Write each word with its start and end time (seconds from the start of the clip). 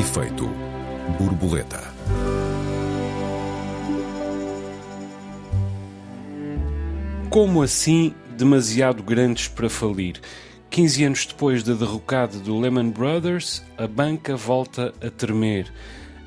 Efeito 0.00 0.48
borboleta. 1.18 1.92
Como 7.28 7.62
assim 7.62 8.14
demasiado 8.34 9.02
grandes 9.02 9.46
para 9.46 9.68
falir? 9.68 10.18
15 10.70 11.04
anos 11.04 11.26
depois 11.26 11.62
da 11.62 11.74
derrocada 11.74 12.38
do 12.38 12.58
Lehman 12.58 12.88
Brothers, 12.88 13.62
a 13.76 13.86
banca 13.86 14.34
volta 14.36 14.94
a 15.02 15.10
tremer. 15.10 15.70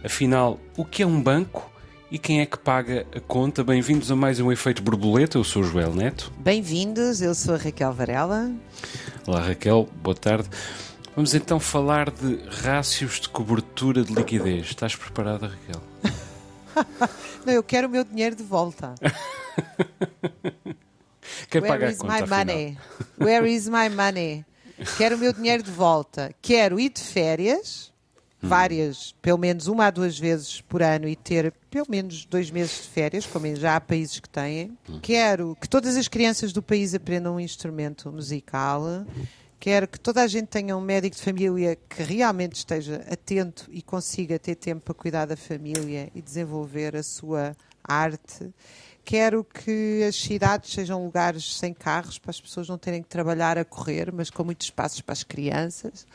Afinal, 0.03 0.59
o 0.77 0.85
que 0.85 1.01
é 1.01 1.07
um 1.07 1.19
banco? 1.19 1.67
E 2.11 2.19
quem 2.19 2.41
é 2.41 2.45
que 2.45 2.59
paga 2.59 3.07
a 3.11 3.19
conta? 3.19 3.63
Bem-vindos 3.63 4.11
a 4.11 4.15
mais 4.15 4.39
um 4.39 4.51
Efeito 4.51 4.83
Borboleta. 4.83 5.39
Eu 5.39 5.43
sou 5.43 5.63
o 5.63 5.65
Joel 5.65 5.95
Neto. 5.95 6.31
Bem-vindos, 6.37 7.23
eu 7.23 7.33
sou 7.33 7.55
a 7.55 7.57
Raquel 7.57 7.91
Varela. 7.91 8.51
Olá, 9.25 9.41
Raquel. 9.41 9.89
Boa 10.03 10.15
tarde. 10.15 10.47
Vamos 11.15 11.33
então 11.35 11.59
falar 11.59 12.09
de 12.09 12.35
rácios 12.49 13.19
de 13.19 13.29
cobertura 13.29 14.03
de 14.03 14.13
liquidez. 14.13 14.65
Estás 14.67 14.95
preparada, 14.95 15.47
Raquel? 15.47 15.81
Não, 17.45 17.53
eu 17.53 17.61
quero 17.63 17.87
o 17.87 17.91
meu 17.91 18.03
dinheiro 18.03 18.35
de 18.35 18.41
volta. 18.43 18.95
Quem 21.49 21.61
Where 21.61 21.67
paga 21.73 21.87
a 21.87 21.91
is 21.91 21.97
conta, 21.99 22.13
my 22.13 22.19
afinal? 22.23 22.37
money? 22.45 22.77
Where 23.19 23.47
is 23.51 23.69
my 23.69 23.89
money? 23.89 24.43
Quero 24.97 25.15
o 25.15 25.19
meu 25.19 25.31
dinheiro 25.33 25.61
de 25.61 25.69
volta. 25.69 26.33
Quero 26.41 26.79
ir 26.79 26.89
de 26.89 27.01
férias, 27.01 27.93
Hum. 28.43 28.49
várias, 28.49 29.15
pelo 29.21 29.37
menos 29.37 29.67
uma 29.67 29.85
a 29.85 29.89
duas 29.91 30.19
vezes 30.19 30.59
por 30.59 30.81
ano 30.83 31.07
e 31.07 31.15
ter 31.15 31.53
pelo 31.71 31.85
menos 31.87 32.25
dois 32.25 32.51
meses 32.51 32.81
de 32.83 32.89
férias, 32.89 33.25
como 33.25 33.55
já 33.55 33.77
há 33.77 33.81
países 33.81 34.19
que 34.19 34.27
têm. 34.27 34.77
Hum. 34.89 34.99
Quero 35.01 35.55
que 35.61 35.69
todas 35.69 35.95
as 35.95 36.09
crianças 36.09 36.51
do 36.51 36.61
país 36.61 36.93
aprendam 36.93 37.35
um 37.35 37.39
instrumento 37.39 38.11
musical. 38.11 39.05
Quero 39.63 39.87
que 39.87 39.97
toda 39.97 40.21
a 40.21 40.27
gente 40.27 40.47
tenha 40.47 40.75
um 40.75 40.81
médico 40.81 41.15
de 41.15 41.21
família 41.21 41.77
que 41.87 42.03
realmente 42.03 42.57
esteja 42.57 43.01
atento 43.09 43.65
e 43.71 43.81
consiga 43.81 44.37
ter 44.37 44.55
tempo 44.55 44.81
para 44.81 44.93
cuidar 44.93 45.25
da 45.25 45.37
família 45.37 46.11
e 46.13 46.21
desenvolver 46.21 46.97
a 46.97 47.01
sua 47.01 47.55
arte. 47.81 48.53
Quero 49.05 49.41
que 49.41 50.03
as 50.05 50.17
cidades 50.17 50.73
sejam 50.73 51.01
lugares 51.05 51.55
sem 51.55 51.73
carros, 51.73 52.19
para 52.19 52.31
as 52.31 52.41
pessoas 52.41 52.67
não 52.67 52.77
terem 52.77 53.01
que 53.01 53.07
trabalhar 53.07 53.57
a 53.57 53.63
correr, 53.63 54.11
mas 54.11 54.29
com 54.29 54.43
muitos 54.43 54.67
espaços 54.67 54.99
para 54.99 55.13
as 55.13 55.23
crianças. 55.23 56.05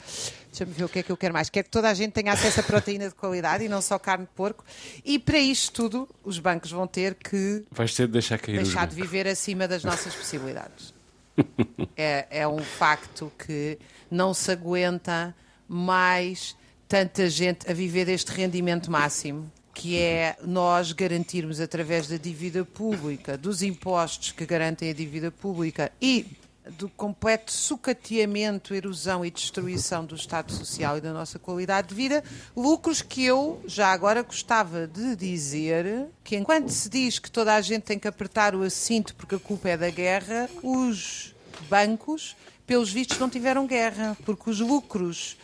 Deixa-me 0.49 0.75
ver 0.75 0.85
o 0.85 0.89
que 0.91 0.99
é 0.99 1.03
que 1.03 1.11
eu 1.11 1.17
quero 1.17 1.33
mais. 1.33 1.49
Quero 1.49 1.65
que 1.65 1.71
toda 1.71 1.89
a 1.89 1.95
gente 1.95 2.13
tenha 2.13 2.35
acesso 2.35 2.61
a 2.61 2.63
proteína 2.63 3.09
de 3.09 3.15
qualidade 3.15 3.65
e 3.65 3.69
não 3.69 3.81
só 3.81 3.99
carne 3.99 4.27
de 4.27 4.33
porco. 4.33 4.63
E 5.03 5.19
para 5.19 5.39
isto 5.39 5.73
tudo, 5.73 6.09
os 6.23 6.39
bancos 6.39 6.71
vão 6.71 6.87
ter 6.87 7.15
que 7.15 7.65
Vais 7.71 7.95
ter 7.95 8.09
de 8.09 8.13
deixar 8.13 8.39
cair 8.39 8.63
deixar 8.63 8.87
de 8.87 8.95
viver 8.95 9.27
acima 9.27 9.67
das 9.67 9.83
nossas 9.83 10.15
possibilidades. 10.15 10.98
É, 12.01 12.27
é 12.31 12.49
um 12.49 12.59
facto 12.59 13.33
que 13.37 13.77
não 14.09 14.33
se 14.33 14.53
aguenta 14.53 15.35
mais 15.67 16.57
tanta 16.87 17.29
gente 17.29 17.69
a 17.69 17.75
viver 17.75 18.05
deste 18.05 18.31
rendimento 18.31 18.89
máximo, 18.89 19.51
que 19.75 19.99
é 19.99 20.37
nós 20.45 20.93
garantirmos 20.93 21.61
através 21.61 22.07
da 22.07 22.17
dívida 22.17 22.65
pública, 22.65 23.37
dos 23.37 23.63
impostos 23.63 24.31
que 24.31 24.47
garantem 24.47 24.91
a 24.91 24.95
dívida 24.95 25.33
pública 25.33 25.91
e 26.01 26.25
do 26.77 26.89
completo 26.89 27.53
sucateamento, 27.53 28.75
erosão 28.75 29.25
e 29.25 29.31
destruição 29.31 30.05
do 30.05 30.15
Estado 30.15 30.53
Social 30.53 30.99
e 30.99 31.01
da 31.01 31.13
nossa 31.13 31.39
qualidade 31.39 31.89
de 31.89 31.95
vida, 31.95 32.23
lucros 32.57 33.01
que 33.01 33.25
eu 33.25 33.63
já 33.67 33.93
agora 33.93 34.23
gostava 34.23 34.87
de 34.87 35.17
dizer 35.17 36.07
que 36.23 36.37
enquanto 36.37 36.69
se 36.69 36.89
diz 36.89 37.19
que 37.19 37.31
toda 37.31 37.55
a 37.55 37.61
gente 37.61 37.83
tem 37.83 37.99
que 37.99 38.09
apertar 38.09 38.55
o 38.55 38.69
cinto 38.71 39.15
porque 39.15 39.35
a 39.35 39.39
culpa 39.39 39.71
é 39.71 39.77
da 39.77 39.91
guerra, 39.91 40.49
os 40.63 41.35
bancos, 41.69 42.37
pelos 42.67 42.91
vistos, 42.91 43.19
não 43.19 43.31
tiveram 43.31 43.67
guerra, 43.67 44.17
porque 44.25 44.51
os 44.51 44.61
lucros 44.61 45.37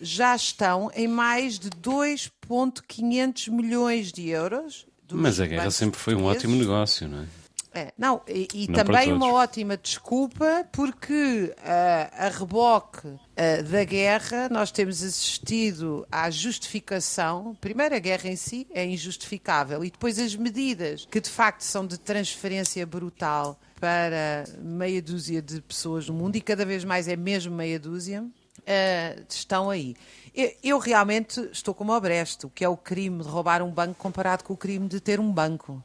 já 0.00 0.34
estão 0.34 0.90
em 0.94 1.06
mais 1.06 1.58
de 1.58 1.68
2,500 1.70 3.48
milhões 3.48 4.10
de 4.10 4.28
euros. 4.28 4.86
Mas 5.12 5.40
a 5.40 5.46
guerra 5.46 5.70
sempre 5.70 6.00
foi 6.00 6.14
um 6.14 6.24
ótimo 6.24 6.56
negócio, 6.56 7.06
não 7.06 7.22
é? 7.22 7.39
É, 7.72 7.92
não, 7.96 8.20
e, 8.26 8.48
e 8.52 8.66
Não 8.66 8.74
também 8.74 9.12
uma 9.12 9.32
ótima 9.32 9.76
desculpa, 9.76 10.66
porque 10.72 11.54
ah, 11.64 12.26
a 12.26 12.28
reboque 12.28 13.06
ah, 13.36 13.62
da 13.62 13.84
guerra 13.84 14.48
nós 14.50 14.72
temos 14.72 15.02
assistido 15.04 16.04
à 16.10 16.28
justificação. 16.30 17.56
Primeiro, 17.60 17.94
a 17.94 18.00
guerra 18.00 18.28
em 18.28 18.34
si 18.34 18.66
é 18.70 18.84
injustificável, 18.84 19.84
e 19.84 19.90
depois 19.90 20.18
as 20.18 20.34
medidas 20.34 21.06
que 21.08 21.20
de 21.20 21.30
facto 21.30 21.60
são 21.60 21.86
de 21.86 21.96
transferência 21.96 22.84
brutal 22.84 23.58
para 23.80 24.44
meia 24.58 25.00
dúzia 25.00 25.40
de 25.40 25.60
pessoas 25.62 26.08
no 26.08 26.14
mundo, 26.14 26.34
e 26.36 26.40
cada 26.40 26.64
vez 26.64 26.84
mais 26.84 27.06
é 27.06 27.14
mesmo 27.14 27.54
meia 27.54 27.78
dúzia. 27.78 28.24
ah, 28.66 29.22
estão 29.28 29.70
aí. 29.70 29.94
Eu, 30.34 30.52
eu 30.62 30.78
realmente 30.78 31.40
estou 31.52 31.72
como 31.72 31.92
ao 31.92 32.00
Brecht, 32.00 32.46
o 32.46 32.50
que 32.50 32.64
é 32.64 32.68
o 32.68 32.76
crime 32.76 33.22
de 33.22 33.28
roubar 33.28 33.62
um 33.62 33.70
banco 33.70 33.94
comparado 33.94 34.42
com 34.42 34.54
o 34.54 34.56
crime 34.56 34.88
de 34.88 35.00
ter 35.00 35.20
um 35.20 35.30
banco. 35.30 35.82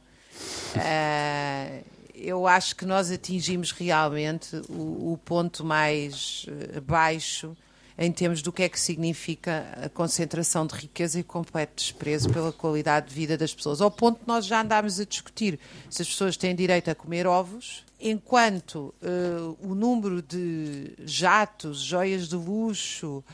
Ah, 0.76 1.80
eu 2.14 2.46
acho 2.46 2.74
que 2.74 2.86
nós 2.86 3.10
atingimos 3.10 3.72
realmente 3.72 4.56
o, 4.68 5.12
o 5.12 5.20
ponto 5.24 5.64
mais 5.64 6.46
eh, 6.48 6.80
baixo 6.80 7.56
em 7.98 8.12
termos 8.12 8.42
do 8.42 8.52
que 8.52 8.62
é 8.62 8.68
que 8.68 8.78
significa 8.78 9.66
a 9.82 9.88
concentração 9.88 10.66
de 10.66 10.74
riqueza 10.74 11.18
e 11.18 11.22
completo 11.22 11.74
desprezo 11.76 12.30
pela 12.30 12.52
qualidade 12.52 13.08
de 13.08 13.14
vida 13.14 13.38
das 13.38 13.54
pessoas. 13.54 13.80
Ao 13.80 13.90
ponto 13.90 14.20
de 14.20 14.26
nós 14.26 14.44
já 14.44 14.60
andámos 14.60 15.00
a 15.00 15.04
discutir 15.04 15.58
se 15.88 16.02
as 16.02 16.08
pessoas 16.08 16.36
têm 16.36 16.54
direito 16.54 16.90
a 16.90 16.94
comer 16.94 17.26
ovos, 17.26 17.84
enquanto 17.98 18.94
eh, 19.02 19.54
o 19.62 19.74
número 19.74 20.20
de 20.20 20.92
jatos, 21.06 21.80
joias 21.80 22.28
de 22.28 22.36
luxo, 22.36 23.24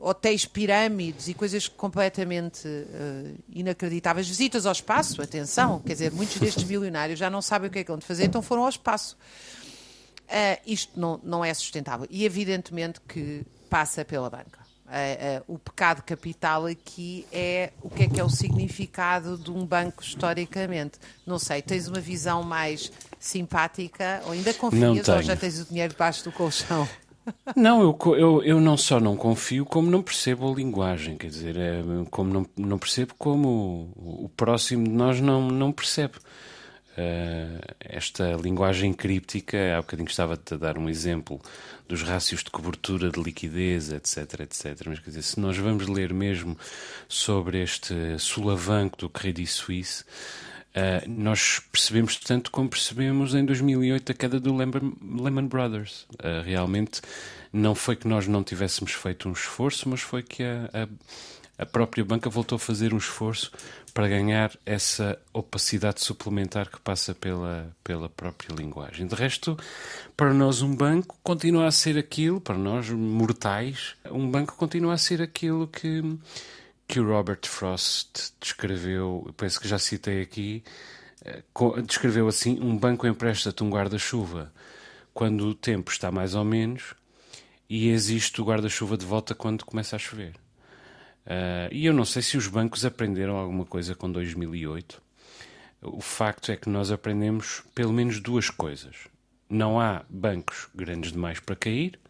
hotéis 0.00 0.46
pirâmides 0.46 1.28
e 1.28 1.34
coisas 1.34 1.68
completamente 1.68 2.66
eh, 2.66 3.34
inacreditáveis. 3.50 4.26
Visitas 4.26 4.64
ao 4.64 4.72
espaço, 4.72 5.20
atenção, 5.20 5.80
quer 5.80 5.92
dizer, 5.92 6.10
muitos 6.10 6.38
destes 6.38 6.64
milionários 6.64 7.18
já 7.18 7.28
não 7.28 7.42
sabem 7.42 7.68
o 7.68 7.70
que 7.70 7.80
é 7.80 7.84
que 7.84 7.90
vão 7.90 7.98
de 7.98 8.06
fazer, 8.06 8.24
então 8.24 8.40
foram 8.40 8.62
ao 8.62 8.68
espaço. 8.68 9.16
Ah, 10.28 10.58
isto 10.66 10.98
não, 10.98 11.20
não 11.22 11.44
é 11.44 11.52
sustentável. 11.52 12.06
E 12.10 12.24
evidentemente 12.24 13.00
que 13.00 13.44
passa 13.68 14.04
pela 14.04 14.30
banca. 14.30 14.60
Ah, 14.86 15.42
o 15.46 15.58
pecado 15.58 16.02
capital 16.02 16.66
aqui 16.66 17.26
é 17.30 17.72
o 17.82 17.90
que 17.90 18.04
é 18.04 18.08
que 18.08 18.20
é 18.20 18.24
o 18.24 18.30
significado 18.30 19.36
de 19.36 19.50
um 19.50 19.66
banco 19.66 20.02
historicamente. 20.02 20.98
Não 21.26 21.38
sei, 21.38 21.60
tens 21.60 21.86
uma 21.88 22.00
visão 22.00 22.42
mais 22.42 22.90
simpática 23.18 24.22
ou 24.24 24.32
ainda 24.32 24.54
confias 24.54 25.08
ou 25.08 25.22
já 25.22 25.36
tens 25.36 25.60
o 25.60 25.66
dinheiro 25.66 25.92
debaixo 25.92 26.24
do 26.24 26.32
colchão? 26.32 26.88
Não, 27.56 27.82
eu, 27.82 27.98
eu, 28.16 28.42
eu 28.42 28.60
não 28.60 28.76
só 28.76 29.00
não 29.00 29.16
confio, 29.16 29.64
como 29.64 29.90
não 29.90 30.02
percebo 30.02 30.50
a 30.50 30.54
linguagem. 30.54 31.16
Quer 31.16 31.28
dizer, 31.28 31.56
é, 31.56 31.82
como 32.10 32.32
não, 32.32 32.46
não 32.56 32.78
percebo 32.78 33.14
como 33.18 33.92
o, 33.96 34.24
o 34.24 34.28
próximo 34.30 34.84
de 34.84 34.90
nós 34.90 35.20
não, 35.20 35.48
não 35.48 35.72
percebe. 35.72 36.14
Eh, 36.96 37.60
esta 37.80 38.32
linguagem 38.32 38.92
críptica, 38.92 39.76
há 39.76 39.80
bocadinho 39.80 40.08
estava-te 40.08 40.54
a 40.54 40.56
dar 40.56 40.76
um 40.76 40.88
exemplo 40.88 41.40
dos 41.88 42.02
rácios 42.02 42.42
de 42.42 42.50
cobertura 42.50 43.10
de 43.10 43.22
liquidez, 43.22 43.90
etc, 43.92 44.40
etc. 44.40 44.82
Mas 44.86 44.98
quer 44.98 45.10
dizer, 45.10 45.22
se 45.22 45.40
nós 45.40 45.56
vamos 45.56 45.86
ler 45.86 46.12
mesmo 46.12 46.58
sobre 47.08 47.62
este 47.62 47.94
sulavanco 48.18 48.98
do 48.98 49.08
Credit 49.08 49.46
Suisse, 49.46 50.04
Uh, 50.70 51.08
nós 51.08 51.60
percebemos 51.72 52.16
tanto 52.16 52.50
como 52.50 52.68
percebemos 52.68 53.34
em 53.34 53.44
2008 53.44 54.12
a 54.12 54.14
queda 54.14 54.38
do 54.38 54.54
Lehman, 54.54 55.46
Brothers. 55.46 56.06
Uh, 56.14 56.44
realmente 56.44 57.00
não 57.52 57.74
foi 57.74 57.96
que 57.96 58.06
nós 58.06 58.28
não 58.28 58.44
tivéssemos 58.44 58.92
feito 58.92 59.28
um 59.28 59.32
esforço, 59.32 59.88
mas 59.88 60.00
foi 60.00 60.22
que 60.22 60.44
a, 60.44 60.70
a, 60.72 61.62
a 61.62 61.66
própria 61.66 62.04
banca 62.04 62.30
voltou 62.30 62.54
a 62.54 62.58
fazer 62.58 62.94
um 62.94 62.98
esforço 62.98 63.50
para 63.92 64.06
ganhar 64.06 64.52
essa 64.64 65.18
opacidade 65.32 66.00
suplementar 66.00 66.70
que 66.70 66.80
passa 66.80 67.14
pela, 67.14 67.74
pela 67.82 68.08
própria 68.08 68.54
linguagem. 68.54 69.08
De 69.08 69.14
resto, 69.16 69.58
para 70.16 70.32
nós 70.32 70.62
um 70.62 70.74
banco 70.74 71.18
continua 71.22 71.66
a 71.66 71.72
ser 71.72 71.98
aquilo, 71.98 72.40
para 72.40 72.56
nós 72.56 72.88
mortais, 72.90 73.96
um 74.10 74.30
banco 74.30 74.54
continua 74.56 74.94
a 74.94 74.98
ser 74.98 75.20
aquilo 75.20 75.66
que 75.66 76.02
que 76.90 76.98
o 76.98 77.06
Robert 77.06 77.46
Frost 77.46 78.32
descreveu, 78.40 79.22
eu 79.24 79.32
penso 79.32 79.60
que 79.60 79.68
já 79.68 79.78
citei 79.78 80.20
aqui, 80.22 80.64
eh, 81.24 81.40
descreveu 81.86 82.26
assim: 82.26 82.58
um 82.60 82.76
banco 82.76 83.06
empresta-te 83.06 83.62
um 83.62 83.70
guarda-chuva 83.70 84.52
quando 85.14 85.46
o 85.46 85.54
tempo 85.54 85.92
está 85.92 86.10
mais 86.10 86.34
ou 86.34 86.44
menos 86.44 86.94
e 87.68 87.90
existe 87.90 88.40
o 88.40 88.44
guarda-chuva 88.44 88.96
de 88.96 89.06
volta 89.06 89.36
quando 89.36 89.64
começa 89.64 89.94
a 89.94 89.98
chover. 90.00 90.34
Ah, 91.24 91.68
e 91.70 91.86
eu 91.86 91.92
não 91.92 92.04
sei 92.04 92.22
se 92.22 92.36
os 92.36 92.48
bancos 92.48 92.84
aprenderam 92.84 93.36
alguma 93.36 93.64
coisa 93.64 93.94
com 93.94 94.10
2008. 94.10 95.00
O 95.82 96.00
facto 96.00 96.50
é 96.50 96.56
que 96.56 96.68
nós 96.68 96.90
aprendemos 96.90 97.62
pelo 97.72 97.92
menos 97.92 98.18
duas 98.20 98.50
coisas. 98.50 98.96
Não 99.48 99.80
há 99.80 100.04
bancos 100.10 100.68
grandes 100.74 101.12
demais 101.12 101.38
para 101.38 101.54
cair 101.54 102.00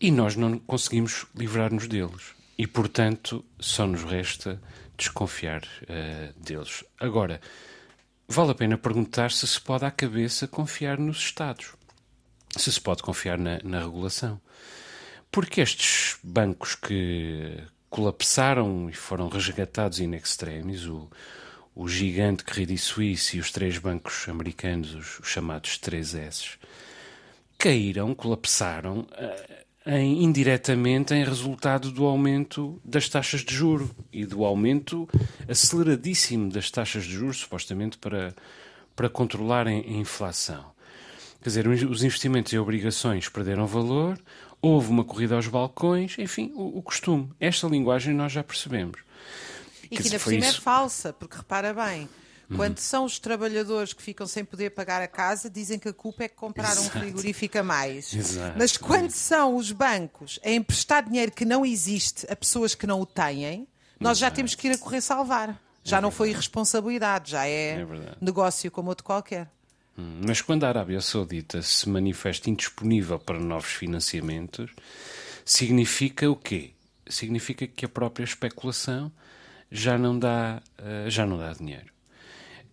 e 0.00 0.10
nós 0.10 0.34
não 0.34 0.58
conseguimos 0.58 1.24
livrar-nos 1.36 1.86
deles. 1.86 2.34
E, 2.56 2.66
portanto, 2.66 3.44
só 3.58 3.86
nos 3.86 4.04
resta 4.04 4.60
desconfiar 4.96 5.62
eh, 5.88 6.32
deles. 6.36 6.84
Agora, 7.00 7.40
vale 8.28 8.52
a 8.52 8.54
pena 8.54 8.78
perguntar 8.78 9.32
se 9.32 9.46
se 9.46 9.60
pode 9.60 9.84
à 9.84 9.90
cabeça 9.90 10.46
confiar 10.46 10.98
nos 10.98 11.18
Estados. 11.18 11.74
Se 12.56 12.70
se 12.70 12.80
pode 12.80 13.02
confiar 13.02 13.38
na, 13.38 13.58
na 13.64 13.80
regulação. 13.80 14.40
Porque 15.30 15.60
estes 15.60 16.16
bancos 16.22 16.76
que 16.76 17.58
colapsaram 17.90 18.88
e 18.88 18.92
foram 18.92 19.28
resgatados 19.28 19.98
in 19.98 20.14
extremis, 20.14 20.86
o, 20.86 21.10
o 21.74 21.88
gigante 21.88 22.44
Credit 22.44 22.80
Suisse 22.80 23.36
e 23.36 23.40
os 23.40 23.50
três 23.50 23.78
bancos 23.78 24.28
americanos, 24.28 24.94
os, 24.94 25.18
os 25.18 25.28
chamados 25.28 25.78
3S, 25.78 26.56
caíram, 27.58 28.14
colapsaram 28.14 29.00
uh, 29.00 29.63
em, 29.86 30.24
indiretamente 30.24 31.14
em 31.14 31.24
resultado 31.24 31.90
do 31.90 32.04
aumento 32.04 32.80
das 32.84 33.08
taxas 33.08 33.42
de 33.42 33.54
juro 33.54 33.90
e 34.12 34.24
do 34.24 34.44
aumento 34.44 35.08
aceleradíssimo 35.48 36.50
das 36.50 36.70
taxas 36.70 37.04
de 37.04 37.12
juros, 37.12 37.38
supostamente 37.38 37.98
para, 37.98 38.34
para 38.96 39.08
controlarem 39.08 39.84
a 39.86 39.92
inflação. 39.92 40.72
Quer 41.42 41.50
dizer, 41.50 41.68
os 41.68 42.02
investimentos 42.02 42.52
e 42.54 42.58
obrigações 42.58 43.28
perderam 43.28 43.66
valor, 43.66 44.18
houve 44.62 44.88
uma 44.88 45.04
corrida 45.04 45.34
aos 45.34 45.46
balcões, 45.46 46.18
enfim, 46.18 46.50
o, 46.54 46.78
o 46.78 46.82
costume. 46.82 47.30
Esta 47.38 47.66
linguagem 47.66 48.14
nós 48.14 48.32
já 48.32 48.42
percebemos. 48.42 49.00
E 49.82 49.88
que 49.88 50.02
ainda 50.02 50.18
por 50.18 50.30
cima 50.30 50.46
é 50.46 50.52
falsa, 50.52 51.12
porque 51.12 51.36
repara 51.36 51.74
bem. 51.74 52.08
Quando 52.54 52.78
são 52.78 53.04
os 53.04 53.18
trabalhadores 53.18 53.92
que 53.92 54.02
ficam 54.02 54.26
sem 54.26 54.44
poder 54.44 54.70
pagar 54.70 55.00
a 55.00 55.08
casa, 55.08 55.48
dizem 55.48 55.78
que 55.78 55.88
a 55.88 55.92
culpa 55.92 56.24
é 56.24 56.28
que 56.28 56.34
compraram 56.34 56.82
Exato. 56.82 56.98
um 56.98 57.00
frigorífico 57.00 57.58
a 57.58 57.62
mais. 57.62 58.12
Exato. 58.14 58.58
Mas 58.58 58.76
quando 58.76 59.10
são 59.10 59.56
os 59.56 59.72
bancos 59.72 60.38
a 60.44 60.50
emprestar 60.50 61.04
dinheiro 61.04 61.32
que 61.32 61.44
não 61.44 61.64
existe 61.64 62.26
a 62.30 62.36
pessoas 62.36 62.74
que 62.74 62.86
não 62.86 63.00
o 63.00 63.06
têm, 63.06 63.66
nós 63.98 64.18
já 64.18 64.30
temos 64.30 64.54
que 64.54 64.68
ir 64.68 64.72
a 64.72 64.78
correr 64.78 65.00
salvar. 65.00 65.60
Já 65.82 65.98
é 65.98 66.00
não 66.00 66.10
foi 66.10 66.30
irresponsabilidade, 66.30 67.30
já 67.32 67.46
é, 67.46 67.80
é 67.80 67.86
negócio 68.20 68.70
como 68.70 68.88
outro 68.88 69.04
qualquer. 69.04 69.50
Hum, 69.98 70.22
mas 70.26 70.40
quando 70.40 70.64
a 70.64 70.68
Arábia 70.68 71.00
Saudita 71.00 71.62
se 71.62 71.88
manifesta 71.88 72.50
indisponível 72.50 73.18
para 73.18 73.38
novos 73.38 73.72
financiamentos, 73.72 74.70
significa 75.44 76.28
o 76.30 76.36
quê? 76.36 76.72
Significa 77.06 77.66
que 77.66 77.84
a 77.84 77.88
própria 77.88 78.24
especulação 78.24 79.12
já 79.70 79.98
não 79.98 80.18
dá, 80.18 80.62
uh, 80.78 81.10
já 81.10 81.26
não 81.26 81.38
dá 81.38 81.52
dinheiro. 81.52 81.93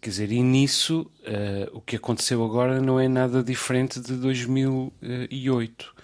Quer 0.01 0.09
dizer, 0.09 0.31
e 0.31 0.42
nisso 0.42 1.01
uh, 1.19 1.77
o 1.77 1.80
que 1.80 1.95
aconteceu 1.95 2.44
agora 2.44 2.81
não 2.81 3.00
é 3.00 3.07
nada 3.07 3.44
diferente 3.44 4.00
de 4.00 4.15
2008. 4.15 5.95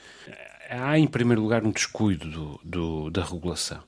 Há, 0.70 1.00
em 1.00 1.08
primeiro 1.08 1.42
lugar, 1.42 1.66
um 1.66 1.72
descuido 1.72 2.30
do, 2.30 2.60
do, 2.64 3.10
da 3.10 3.24
regulação. 3.24 3.80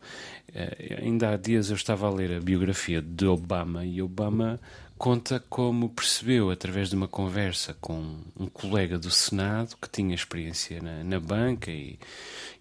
Uh, 0.50 1.04
ainda 1.04 1.30
há 1.30 1.38
dias 1.38 1.70
eu 1.70 1.76
estava 1.76 2.08
a 2.08 2.10
ler 2.10 2.36
a 2.36 2.40
biografia 2.40 3.04
de 3.04 3.28
Obama 3.28 3.86
e 3.86 4.02
Obama 4.02 4.60
conta 4.98 5.44
como 5.48 5.90
percebeu, 5.90 6.50
através 6.50 6.90
de 6.90 6.96
uma 6.96 7.08
conversa 7.08 7.78
com 7.80 8.18
um 8.36 8.48
colega 8.48 8.98
do 8.98 9.12
Senado 9.12 9.78
que 9.80 9.88
tinha 9.88 10.16
experiência 10.16 10.82
na, 10.82 11.04
na 11.04 11.20
banca 11.20 11.70
e, 11.70 12.00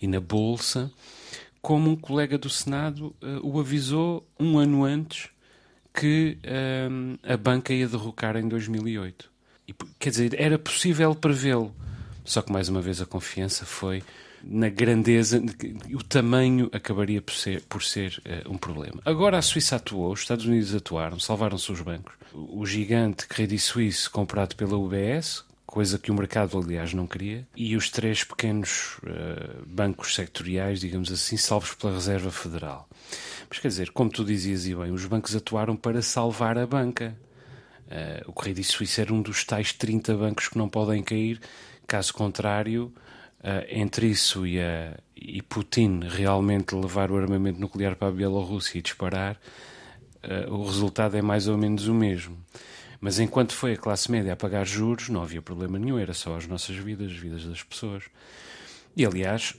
e, 0.02 0.06
na 0.06 0.20
bolsa, 0.20 0.92
como 1.62 1.88
um 1.88 1.96
colega 1.96 2.36
do 2.36 2.50
Senado 2.50 3.16
uh, 3.22 3.40
o 3.42 3.58
avisou 3.58 4.28
um 4.38 4.58
ano 4.58 4.84
antes 4.84 5.30
que 5.94 6.38
uh, 6.44 7.18
a 7.32 7.36
banca 7.36 7.72
ia 7.72 7.88
derrocar 7.88 8.36
em 8.36 8.48
2008. 8.48 9.30
E, 9.66 9.74
quer 9.98 10.10
dizer, 10.10 10.40
era 10.40 10.58
possível 10.58 11.14
prevê-lo. 11.14 11.74
Só 12.24 12.42
que 12.42 12.52
mais 12.52 12.68
uma 12.68 12.80
vez 12.80 13.00
a 13.00 13.06
confiança 13.06 13.64
foi 13.64 14.02
na 14.42 14.68
grandeza, 14.68 15.42
o 15.92 16.02
tamanho 16.02 16.70
acabaria 16.72 17.20
por 17.20 17.34
ser, 17.34 17.62
por 17.62 17.82
ser 17.82 18.20
uh, 18.46 18.52
um 18.52 18.56
problema. 18.56 19.00
Agora 19.04 19.38
a 19.38 19.42
Suíça 19.42 19.76
atuou, 19.76 20.12
os 20.12 20.20
Estados 20.20 20.44
Unidos 20.44 20.74
atuaram, 20.74 21.18
salvaram-se 21.18 21.70
os 21.72 21.80
bancos. 21.80 22.14
O, 22.32 22.60
o 22.60 22.66
gigante 22.66 23.26
Credit 23.26 23.60
Suisse, 23.60 24.08
comprado 24.08 24.54
pela 24.54 24.76
UBS, 24.76 25.44
coisa 25.78 25.96
que 25.96 26.10
o 26.10 26.14
mercado, 26.14 26.58
aliás, 26.58 26.92
não 26.92 27.06
queria, 27.06 27.46
e 27.54 27.76
os 27.76 27.88
três 27.88 28.24
pequenos 28.24 28.98
uh, 29.04 29.64
bancos 29.64 30.12
sectoriais, 30.12 30.80
digamos 30.80 31.12
assim, 31.12 31.36
salvos 31.36 31.72
pela 31.74 31.92
Reserva 31.92 32.32
Federal. 32.32 32.88
Mas 33.48 33.60
quer 33.60 33.68
dizer, 33.68 33.92
como 33.92 34.10
tu 34.10 34.24
dizias 34.24 34.66
e 34.66 34.74
bem, 34.74 34.90
os 34.90 35.04
bancos 35.04 35.36
atuaram 35.36 35.76
para 35.76 36.02
salvar 36.02 36.58
a 36.58 36.66
banca. 36.66 37.16
Uh, 37.86 38.28
o 38.28 38.32
Credit 38.32 38.66
Suisse 38.66 39.00
era 39.00 39.14
um 39.14 39.22
dos 39.22 39.44
tais 39.44 39.72
30 39.72 40.16
bancos 40.16 40.48
que 40.48 40.58
não 40.58 40.68
podem 40.68 41.00
cair, 41.00 41.40
caso 41.86 42.12
contrário, 42.12 42.92
Uh, 43.38 43.62
entre 43.68 44.08
isso 44.08 44.44
e, 44.44 44.60
a, 44.60 44.98
e 45.14 45.40
Putin 45.42 46.00
realmente 46.02 46.74
levar 46.74 47.08
o 47.12 47.16
armamento 47.16 47.60
nuclear 47.60 47.94
para 47.94 48.08
a 48.08 48.10
Bielorrússia 48.10 48.80
e 48.80 48.82
disparar, 48.82 49.38
uh, 50.24 50.52
o 50.52 50.64
resultado 50.64 51.16
é 51.16 51.22
mais 51.22 51.46
ou 51.46 51.56
menos 51.56 51.86
o 51.86 51.94
mesmo. 51.94 52.36
Mas 53.00 53.18
enquanto 53.18 53.54
foi 53.54 53.74
a 53.74 53.76
classe 53.76 54.10
média 54.10 54.32
a 54.32 54.36
pagar 54.36 54.66
juros, 54.66 55.08
não 55.08 55.22
havia 55.22 55.40
problema 55.40 55.78
nenhum, 55.78 55.98
era 55.98 56.12
só 56.12 56.36
as 56.36 56.46
nossas 56.46 56.76
vidas, 56.76 57.12
as 57.12 57.16
vidas 57.16 57.44
das 57.44 57.62
pessoas. 57.62 58.04
E 58.96 59.06
aliás, 59.06 59.54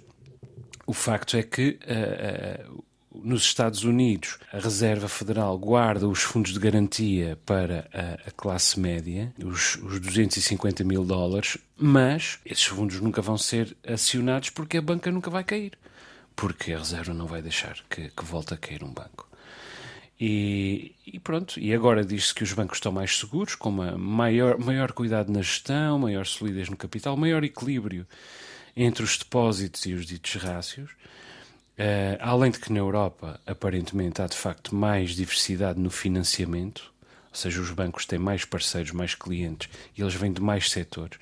o 0.85 0.93
facto 0.93 1.37
é 1.37 1.43
que 1.43 1.79
uh, 1.83 2.83
nos 3.11 3.43
Estados 3.43 3.83
Unidos, 3.83 4.37
a 4.51 4.59
Reserva 4.59 5.07
Federal 5.07 5.57
guarda 5.57 6.07
os 6.07 6.21
fundos 6.21 6.53
de 6.53 6.59
garantia 6.59 7.39
para 7.45 7.89
a, 7.93 8.29
a 8.29 8.31
classe 8.31 8.79
média, 8.79 9.33
os, 9.43 9.75
os 9.77 9.99
250 9.99 10.83
mil 10.83 11.03
dólares, 11.03 11.57
mas 11.77 12.39
esses 12.45 12.65
fundos 12.65 12.99
nunca 12.99 13.21
vão 13.21 13.37
ser 13.37 13.75
acionados 13.87 14.49
porque 14.49 14.77
a 14.77 14.81
banca 14.81 15.11
nunca 15.11 15.29
vai 15.29 15.43
cair. 15.43 15.77
Porque 16.35 16.73
a 16.73 16.79
Reserva 16.79 17.13
não 17.13 17.27
vai 17.27 17.41
deixar 17.41 17.77
que, 17.89 18.09
que 18.09 18.25
volte 18.25 18.53
a 18.53 18.57
cair 18.57 18.83
um 18.83 18.93
banco. 18.93 19.28
E, 20.19 20.95
e, 21.07 21.17
pronto, 21.17 21.57
e 21.59 21.73
agora 21.73 22.03
diz-se 22.03 22.35
que 22.35 22.43
os 22.43 22.51
bancos 22.51 22.77
estão 22.77 22.91
mais 22.91 23.17
seguros, 23.17 23.55
com 23.55 23.69
uma 23.69 23.97
maior, 23.97 24.57
maior 24.57 24.91
cuidado 24.91 25.31
na 25.31 25.41
gestão, 25.41 25.97
maior 25.97 26.25
solidez 26.25 26.69
no 26.69 26.75
capital, 26.75 27.15
maior 27.15 27.43
equilíbrio 27.43 28.05
entre 28.75 29.01
os 29.03 29.17
depósitos 29.17 29.85
e 29.85 29.93
os 29.93 30.05
ditos 30.05 30.35
rácios. 30.35 30.91
Uh, 31.79 32.19
além 32.19 32.51
de 32.51 32.59
que 32.59 32.73
na 32.73 32.79
Europa, 32.79 33.39
aparentemente, 33.47 34.21
há 34.21 34.27
de 34.27 34.35
facto 34.35 34.75
mais 34.75 35.11
diversidade 35.11 35.79
no 35.79 35.89
financiamento, 35.89 36.91
ou 37.29 37.35
seja, 37.35 37.61
os 37.61 37.71
bancos 37.71 38.05
têm 38.05 38.19
mais 38.19 38.43
parceiros, 38.43 38.91
mais 38.91 39.15
clientes 39.15 39.69
e 39.97 40.01
eles 40.01 40.15
vêm 40.15 40.33
de 40.33 40.41
mais 40.41 40.69
setores. 40.69 41.17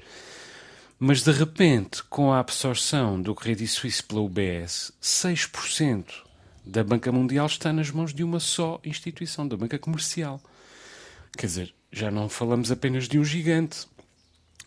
Mas 0.98 1.22
de 1.22 1.32
repente, 1.32 2.02
com 2.06 2.34
a 2.34 2.40
absorção 2.40 3.22
do 3.22 3.36
Credit 3.36 3.68
Suisse 3.68 4.02
pela 4.02 4.22
UBS, 4.22 4.92
6% 5.00 6.27
da 6.68 6.84
banca 6.84 7.12
mundial 7.12 7.46
está 7.46 7.72
nas 7.72 7.90
mãos 7.90 8.14
de 8.14 8.24
uma 8.24 8.40
só 8.40 8.80
instituição, 8.84 9.48
da 9.48 9.56
banca 9.56 9.80
comercial. 9.80 10.42
Quer 11.38 11.48
dizer, 11.48 11.76
já 11.92 12.12
não 12.12 12.28
falamos 12.28 12.72
apenas 12.72 13.08
de 13.08 13.18
um 13.18 13.24
gigante. 13.24 13.88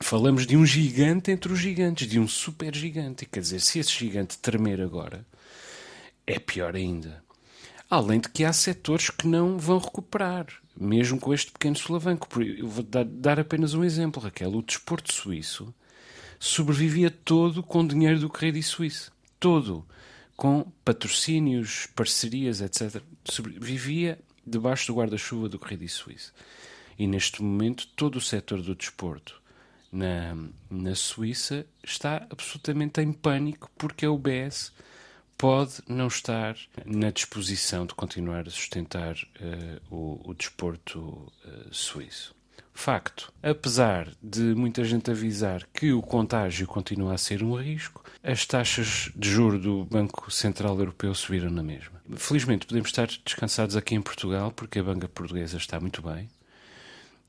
Falamos 0.02 0.46
de 0.46 0.56
um 0.56 0.64
gigante 0.64 1.30
entre 1.30 1.52
os 1.52 1.58
gigantes, 1.58 2.08
de 2.08 2.18
um 2.18 2.26
super 2.26 2.74
gigante. 2.74 3.26
Quer 3.26 3.40
dizer, 3.40 3.60
se 3.60 3.78
esse 3.78 3.90
gigante 3.90 4.38
tremer 4.38 4.80
agora, 4.80 5.26
é 6.26 6.38
pior 6.38 6.74
ainda. 6.74 7.22
Além 7.88 8.20
de 8.20 8.28
que 8.28 8.44
há 8.44 8.52
setores 8.52 9.10
que 9.10 9.26
não 9.26 9.58
vão 9.58 9.78
recuperar, 9.78 10.46
mesmo 10.80 11.20
com 11.20 11.34
este 11.34 11.52
pequeno 11.52 11.76
solavanco. 11.76 12.26
Eu 12.42 12.66
vou 12.66 12.84
dar, 12.84 13.38
apenas 13.38 13.74
um 13.74 13.84
exemplo, 13.84 14.22
Raquel. 14.22 14.54
O 14.54 14.62
desporto 14.62 15.12
suíço 15.12 15.74
sobrevivia 16.38 17.10
todo 17.10 17.62
com 17.62 17.86
dinheiro 17.86 18.18
do 18.18 18.30
Credit 18.30 18.64
Suisse. 18.64 19.10
Todo. 19.38 19.84
Com 20.40 20.72
patrocínios, 20.82 21.86
parcerias, 21.94 22.62
etc. 22.62 23.02
Sobrevivia 23.26 24.18
debaixo 24.46 24.86
do 24.86 24.96
guarda-chuva 24.96 25.50
do 25.50 25.58
Credit 25.58 25.92
Suisse. 25.92 26.32
E 26.98 27.06
neste 27.06 27.42
momento 27.42 27.86
todo 27.88 28.16
o 28.16 28.22
setor 28.22 28.62
do 28.62 28.74
desporto 28.74 29.38
na, 29.92 30.34
na 30.70 30.94
Suíça 30.94 31.66
está 31.84 32.26
absolutamente 32.30 33.02
em 33.02 33.12
pânico 33.12 33.70
porque 33.76 34.06
a 34.06 34.10
UBS 34.10 34.72
pode 35.36 35.82
não 35.86 36.06
estar 36.06 36.56
na 36.86 37.10
disposição 37.10 37.84
de 37.84 37.94
continuar 37.94 38.48
a 38.48 38.50
sustentar 38.50 39.16
uh, 39.16 39.94
o, 39.94 40.30
o, 40.30 40.32
desporto 40.32 41.00
uh, 41.44 41.68
suíço. 41.70 42.34
Facto, 42.80 43.30
apesar 43.42 44.08
de 44.22 44.40
muita 44.40 44.82
gente 44.84 45.10
avisar 45.10 45.66
que 45.70 45.92
o 45.92 46.00
contágio 46.00 46.66
continua 46.66 47.12
a 47.12 47.18
ser 47.18 47.42
um 47.42 47.54
risco, 47.54 48.02
as 48.24 48.46
taxas 48.46 49.12
de 49.14 49.28
juro 49.28 49.58
do 49.58 49.84
Banco 49.84 50.30
Central 50.30 50.78
Europeu 50.78 51.14
subiram 51.14 51.50
na 51.50 51.62
mesma. 51.62 52.00
Felizmente 52.16 52.64
podemos 52.64 52.88
estar 52.88 53.06
descansados 53.06 53.76
aqui 53.76 53.94
em 53.94 54.00
Portugal, 54.00 54.50
porque 54.50 54.78
a 54.78 54.82
banca 54.82 55.06
portuguesa 55.06 55.58
está 55.58 55.78
muito 55.78 56.00
bem. 56.00 56.30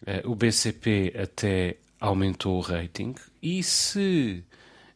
Uh, 0.04 0.32
o 0.32 0.36
BCP 0.36 1.14
até 1.22 1.76
aumentou 2.00 2.58
o 2.58 2.62
rating, 2.62 3.14
e 3.44 3.62
se 3.62 4.46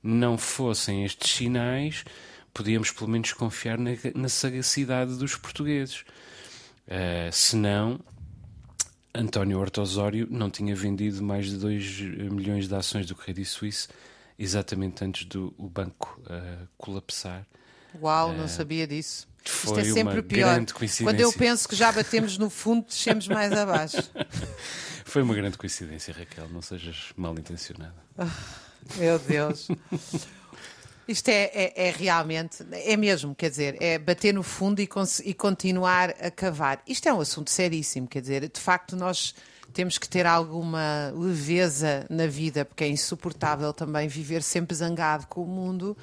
não 0.01 0.37
fossem 0.37 1.03
estes 1.03 1.31
sinais, 1.31 2.05
podíamos 2.53 2.91
pelo 2.91 3.09
menos 3.09 3.33
confiar 3.33 3.77
na, 3.77 3.91
na 4.15 4.29
sagacidade 4.29 5.17
dos 5.17 5.35
portugueses. 5.35 6.05
Uh, 6.87 7.29
senão, 7.29 7.99
António 9.15 9.59
Horta 9.59 9.81
Osório 9.81 10.27
não 10.29 10.49
tinha 10.49 10.75
vendido 10.75 11.23
mais 11.23 11.47
de 11.47 11.57
2 11.57 11.99
milhões 12.31 12.67
de 12.67 12.75
ações 12.75 13.05
do 13.05 13.15
Credit 13.15 13.47
Suisse 13.47 13.87
exatamente 14.37 15.03
antes 15.03 15.25
do 15.25 15.53
o 15.57 15.69
banco 15.69 16.19
uh, 16.25 16.67
colapsar. 16.77 17.45
Uau, 18.01 18.33
não 18.33 18.45
uh, 18.45 18.49
sabia 18.49 18.85
disso. 18.85 19.27
Isto 19.45 19.79
é 19.79 19.83
sempre 19.83 20.21
pior. 20.23 20.59
Quando 21.03 21.19
eu 21.19 21.31
penso 21.31 21.69
que 21.69 21.75
já 21.75 21.91
batemos 21.91 22.37
no 22.37 22.49
fundo, 22.49 22.87
descemos 22.87 23.27
mais 23.27 23.53
abaixo. 23.53 23.97
Foi 25.05 25.21
uma 25.21 25.35
grande 25.35 25.57
coincidência, 25.57 26.13
Raquel. 26.13 26.49
Não 26.49 26.61
sejas 26.61 27.13
mal 27.15 27.33
intencionada. 27.37 27.95
Oh, 28.17 28.25
meu 28.97 29.19
Deus. 29.19 29.67
Isto 31.07 31.29
é, 31.29 31.51
é, 31.53 31.87
é, 31.87 31.91
realmente, 31.91 32.65
é 32.71 32.97
mesmo, 32.97 33.35
quer 33.35 33.49
dizer, 33.49 33.77
é 33.79 33.99
bater 33.99 34.33
no 34.33 34.41
fundo 34.41 34.81
e, 34.81 34.89
e, 35.23 35.33
continuar 35.33 36.09
a 36.19 36.31
cavar. 36.31 36.81
Isto 36.87 37.07
é 37.07 37.13
um 37.13 37.21
assunto 37.21 37.51
seríssimo, 37.51 38.07
quer 38.07 38.21
dizer, 38.21 38.49
de 38.49 38.59
facto 38.59 38.95
nós 38.95 39.35
temos 39.71 39.97
que 39.97 40.09
ter 40.09 40.25
alguma 40.25 41.13
leveza 41.15 42.07
na 42.09 42.25
vida, 42.25 42.65
porque 42.65 42.83
é 42.83 42.87
insuportável 42.87 43.71
também 43.71 44.07
viver 44.07 44.41
sempre 44.41 44.75
zangado 44.75 45.27
com 45.27 45.43
o 45.43 45.47
mundo 45.47 45.95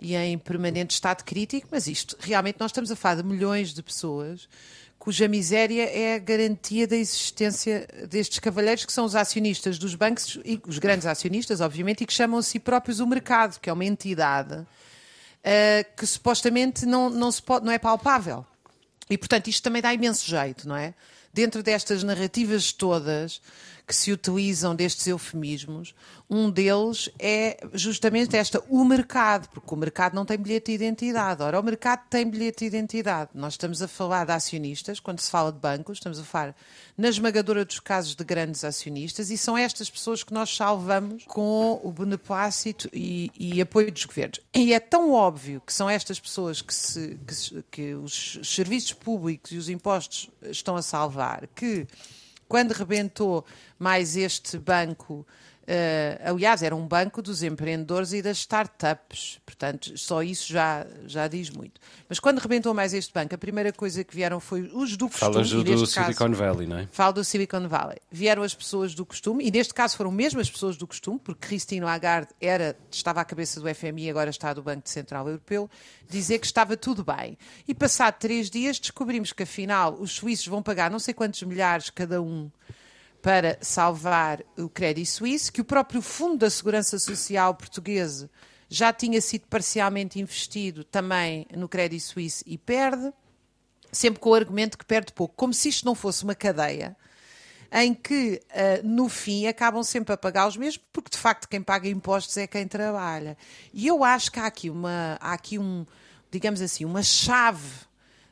e 0.00 0.16
em 0.16 0.36
permanente 0.36 0.94
estado 0.94 1.22
crítico, 1.22 1.68
mas 1.70 1.86
isto, 1.86 2.16
realmente 2.20 2.56
nós 2.58 2.70
estamos 2.70 2.90
a 2.90 2.96
falar 2.96 3.22
de 3.22 3.22
milhões 3.22 3.72
de 3.72 3.82
pessoas 3.82 4.48
cuja 5.02 5.26
miséria 5.26 5.82
é 5.82 6.14
a 6.14 6.18
garantia 6.20 6.86
da 6.86 6.94
existência 6.94 7.88
destes 8.08 8.38
cavalheiros 8.38 8.84
que 8.84 8.92
são 8.92 9.04
os 9.04 9.16
acionistas 9.16 9.76
dos 9.76 9.96
bancos 9.96 10.38
e 10.44 10.62
os 10.64 10.78
grandes 10.78 11.06
acionistas, 11.06 11.60
obviamente, 11.60 12.04
e 12.04 12.06
que 12.06 12.12
chamam 12.12 12.38
a 12.38 12.42
si 12.42 12.60
próprios 12.60 13.00
o 13.00 13.06
mercado, 13.08 13.58
que 13.58 13.68
é 13.68 13.72
uma 13.72 13.84
entidade 13.84 14.54
uh, 14.54 14.66
que 15.96 16.06
supostamente 16.06 16.86
não, 16.86 17.10
não, 17.10 17.32
se 17.32 17.42
pode, 17.42 17.66
não 17.66 17.72
é 17.72 17.80
palpável. 17.80 18.46
E, 19.10 19.18
portanto, 19.18 19.48
isto 19.48 19.64
também 19.64 19.82
dá 19.82 19.92
imenso 19.92 20.24
jeito, 20.24 20.68
não 20.68 20.76
é? 20.76 20.94
Dentro 21.34 21.64
destas 21.64 22.04
narrativas 22.04 22.72
todas, 22.72 23.42
que 23.92 23.96
se 23.96 24.10
utilizam 24.10 24.74
destes 24.74 25.06
eufemismos. 25.06 25.94
Um 26.30 26.50
deles 26.50 27.10
é 27.18 27.58
justamente 27.74 28.34
esta, 28.34 28.58
o 28.70 28.82
mercado, 28.86 29.50
porque 29.50 29.74
o 29.74 29.76
mercado 29.76 30.14
não 30.14 30.24
tem 30.24 30.38
bilhete 30.38 30.70
de 30.70 30.82
identidade. 30.82 31.42
Ora, 31.42 31.60
o 31.60 31.62
mercado 31.62 32.08
tem 32.08 32.26
bilhete 32.26 32.60
de 32.60 32.74
identidade. 32.74 33.28
Nós 33.34 33.52
estamos 33.52 33.82
a 33.82 33.86
falar 33.86 34.24
de 34.24 34.32
acionistas, 34.32 34.98
quando 34.98 35.20
se 35.20 35.30
fala 35.30 35.52
de 35.52 35.58
bancos, 35.58 35.98
estamos 35.98 36.18
a 36.18 36.24
falar 36.24 36.56
na 36.96 37.10
esmagadora 37.10 37.66
dos 37.66 37.80
casos 37.80 38.14
de 38.14 38.24
grandes 38.24 38.64
acionistas, 38.64 39.30
e 39.30 39.36
são 39.36 39.58
estas 39.58 39.90
pessoas 39.90 40.24
que 40.24 40.32
nós 40.32 40.56
salvamos 40.56 41.24
com 41.26 41.78
o 41.84 41.92
beneplácito 41.92 42.88
e, 42.94 43.30
e 43.38 43.60
apoio 43.60 43.92
dos 43.92 44.06
governos. 44.06 44.40
E 44.54 44.72
é 44.72 44.80
tão 44.80 45.12
óbvio 45.12 45.60
que 45.66 45.72
são 45.72 45.90
estas 45.90 46.18
pessoas 46.18 46.62
que, 46.62 46.74
se, 46.74 47.18
que, 47.26 47.64
que 47.70 47.94
os 47.94 48.38
serviços 48.42 48.94
públicos 48.94 49.52
e 49.52 49.58
os 49.58 49.68
impostos 49.68 50.30
estão 50.44 50.76
a 50.76 50.82
salvar, 50.82 51.46
que 51.54 51.86
quando 52.52 52.72
rebentou 52.72 53.46
mais 53.78 54.14
este 54.14 54.58
banco 54.58 55.26
aliás, 56.24 56.62
era 56.62 56.74
um 56.74 56.86
banco 56.86 57.22
dos 57.22 57.42
empreendedores 57.42 58.12
e 58.12 58.20
das 58.20 58.38
startups, 58.38 59.40
portanto, 59.46 59.96
só 59.96 60.22
isso 60.22 60.52
já, 60.52 60.86
já 61.06 61.28
diz 61.28 61.50
muito. 61.50 61.80
Mas 62.08 62.18
quando 62.18 62.38
rebentou 62.38 62.74
mais 62.74 62.92
este 62.92 63.12
banco, 63.12 63.34
a 63.34 63.38
primeira 63.38 63.72
coisa 63.72 64.02
que 64.02 64.14
vieram 64.14 64.40
foi 64.40 64.62
os 64.72 64.96
do 64.96 65.08
costume. 65.08 65.32
Falas 65.32 65.50
do, 65.50 65.62
do 65.62 65.86
Silicon 65.86 66.32
Valley, 66.32 66.66
não 66.66 66.78
é? 66.78 66.88
Falo 66.90 67.12
do 67.14 67.24
Silicon 67.24 67.68
Valley. 67.68 67.98
Vieram 68.10 68.42
as 68.42 68.54
pessoas 68.54 68.94
do 68.94 69.06
costume, 69.06 69.46
e 69.46 69.50
neste 69.50 69.72
caso 69.72 69.96
foram 69.96 70.10
mesmo 70.10 70.40
as 70.40 70.50
pessoas 70.50 70.76
do 70.76 70.86
costume, 70.86 71.18
porque 71.18 71.46
Christine 71.46 71.82
Lagarde 71.82 72.30
era, 72.40 72.76
estava 72.90 73.20
à 73.20 73.24
cabeça 73.24 73.60
do 73.60 73.72
FMI, 73.72 74.10
agora 74.10 74.30
está 74.30 74.52
do 74.52 74.62
Banco 74.62 74.88
Central 74.88 75.26
Europeu, 75.28 75.70
dizer 76.08 76.38
que 76.38 76.46
estava 76.46 76.76
tudo 76.76 77.04
bem. 77.04 77.38
E 77.66 77.74
passado 77.74 78.14
três 78.18 78.50
dias 78.50 78.78
descobrimos 78.78 79.32
que 79.32 79.44
afinal 79.44 79.96
os 79.98 80.12
suíços 80.12 80.46
vão 80.46 80.62
pagar 80.62 80.90
não 80.90 80.98
sei 80.98 81.14
quantos 81.14 81.42
milhares 81.42 81.90
cada 81.90 82.20
um 82.20 82.50
para 83.22 83.56
salvar 83.60 84.42
o 84.58 84.68
Crédito 84.68 85.06
Suíço, 85.06 85.52
que 85.52 85.60
o 85.60 85.64
próprio 85.64 86.02
Fundo 86.02 86.38
da 86.38 86.50
Segurança 86.50 86.98
Social 86.98 87.54
português 87.54 88.26
já 88.68 88.92
tinha 88.92 89.20
sido 89.20 89.46
parcialmente 89.48 90.18
investido 90.18 90.82
também 90.82 91.46
no 91.56 91.68
Crédito 91.68 92.02
Suíço 92.02 92.42
e 92.44 92.58
perde, 92.58 93.12
sempre 93.92 94.18
com 94.18 94.30
o 94.30 94.34
argumento 94.34 94.76
que 94.76 94.84
perde 94.84 95.12
pouco, 95.12 95.34
como 95.36 95.54
se 95.54 95.68
isto 95.68 95.86
não 95.86 95.94
fosse 95.94 96.24
uma 96.24 96.34
cadeia 96.34 96.96
em 97.74 97.94
que, 97.94 98.42
uh, 98.50 98.86
no 98.86 99.08
fim, 99.08 99.46
acabam 99.46 99.82
sempre 99.82 100.12
a 100.12 100.16
pagar 100.16 100.46
os 100.46 100.58
mesmos, 100.58 100.82
porque 100.92 101.10
de 101.10 101.16
facto 101.16 101.48
quem 101.48 101.62
paga 101.62 101.88
impostos 101.88 102.36
é 102.36 102.46
quem 102.46 102.68
trabalha. 102.68 103.36
E 103.72 103.86
eu 103.86 104.04
acho 104.04 104.30
que 104.30 104.38
há 104.38 104.46
aqui 104.46 104.68
uma, 104.68 105.16
há 105.18 105.32
aqui 105.32 105.58
um, 105.58 105.86
digamos 106.30 106.60
assim, 106.60 106.84
uma 106.84 107.02
chave 107.02 107.86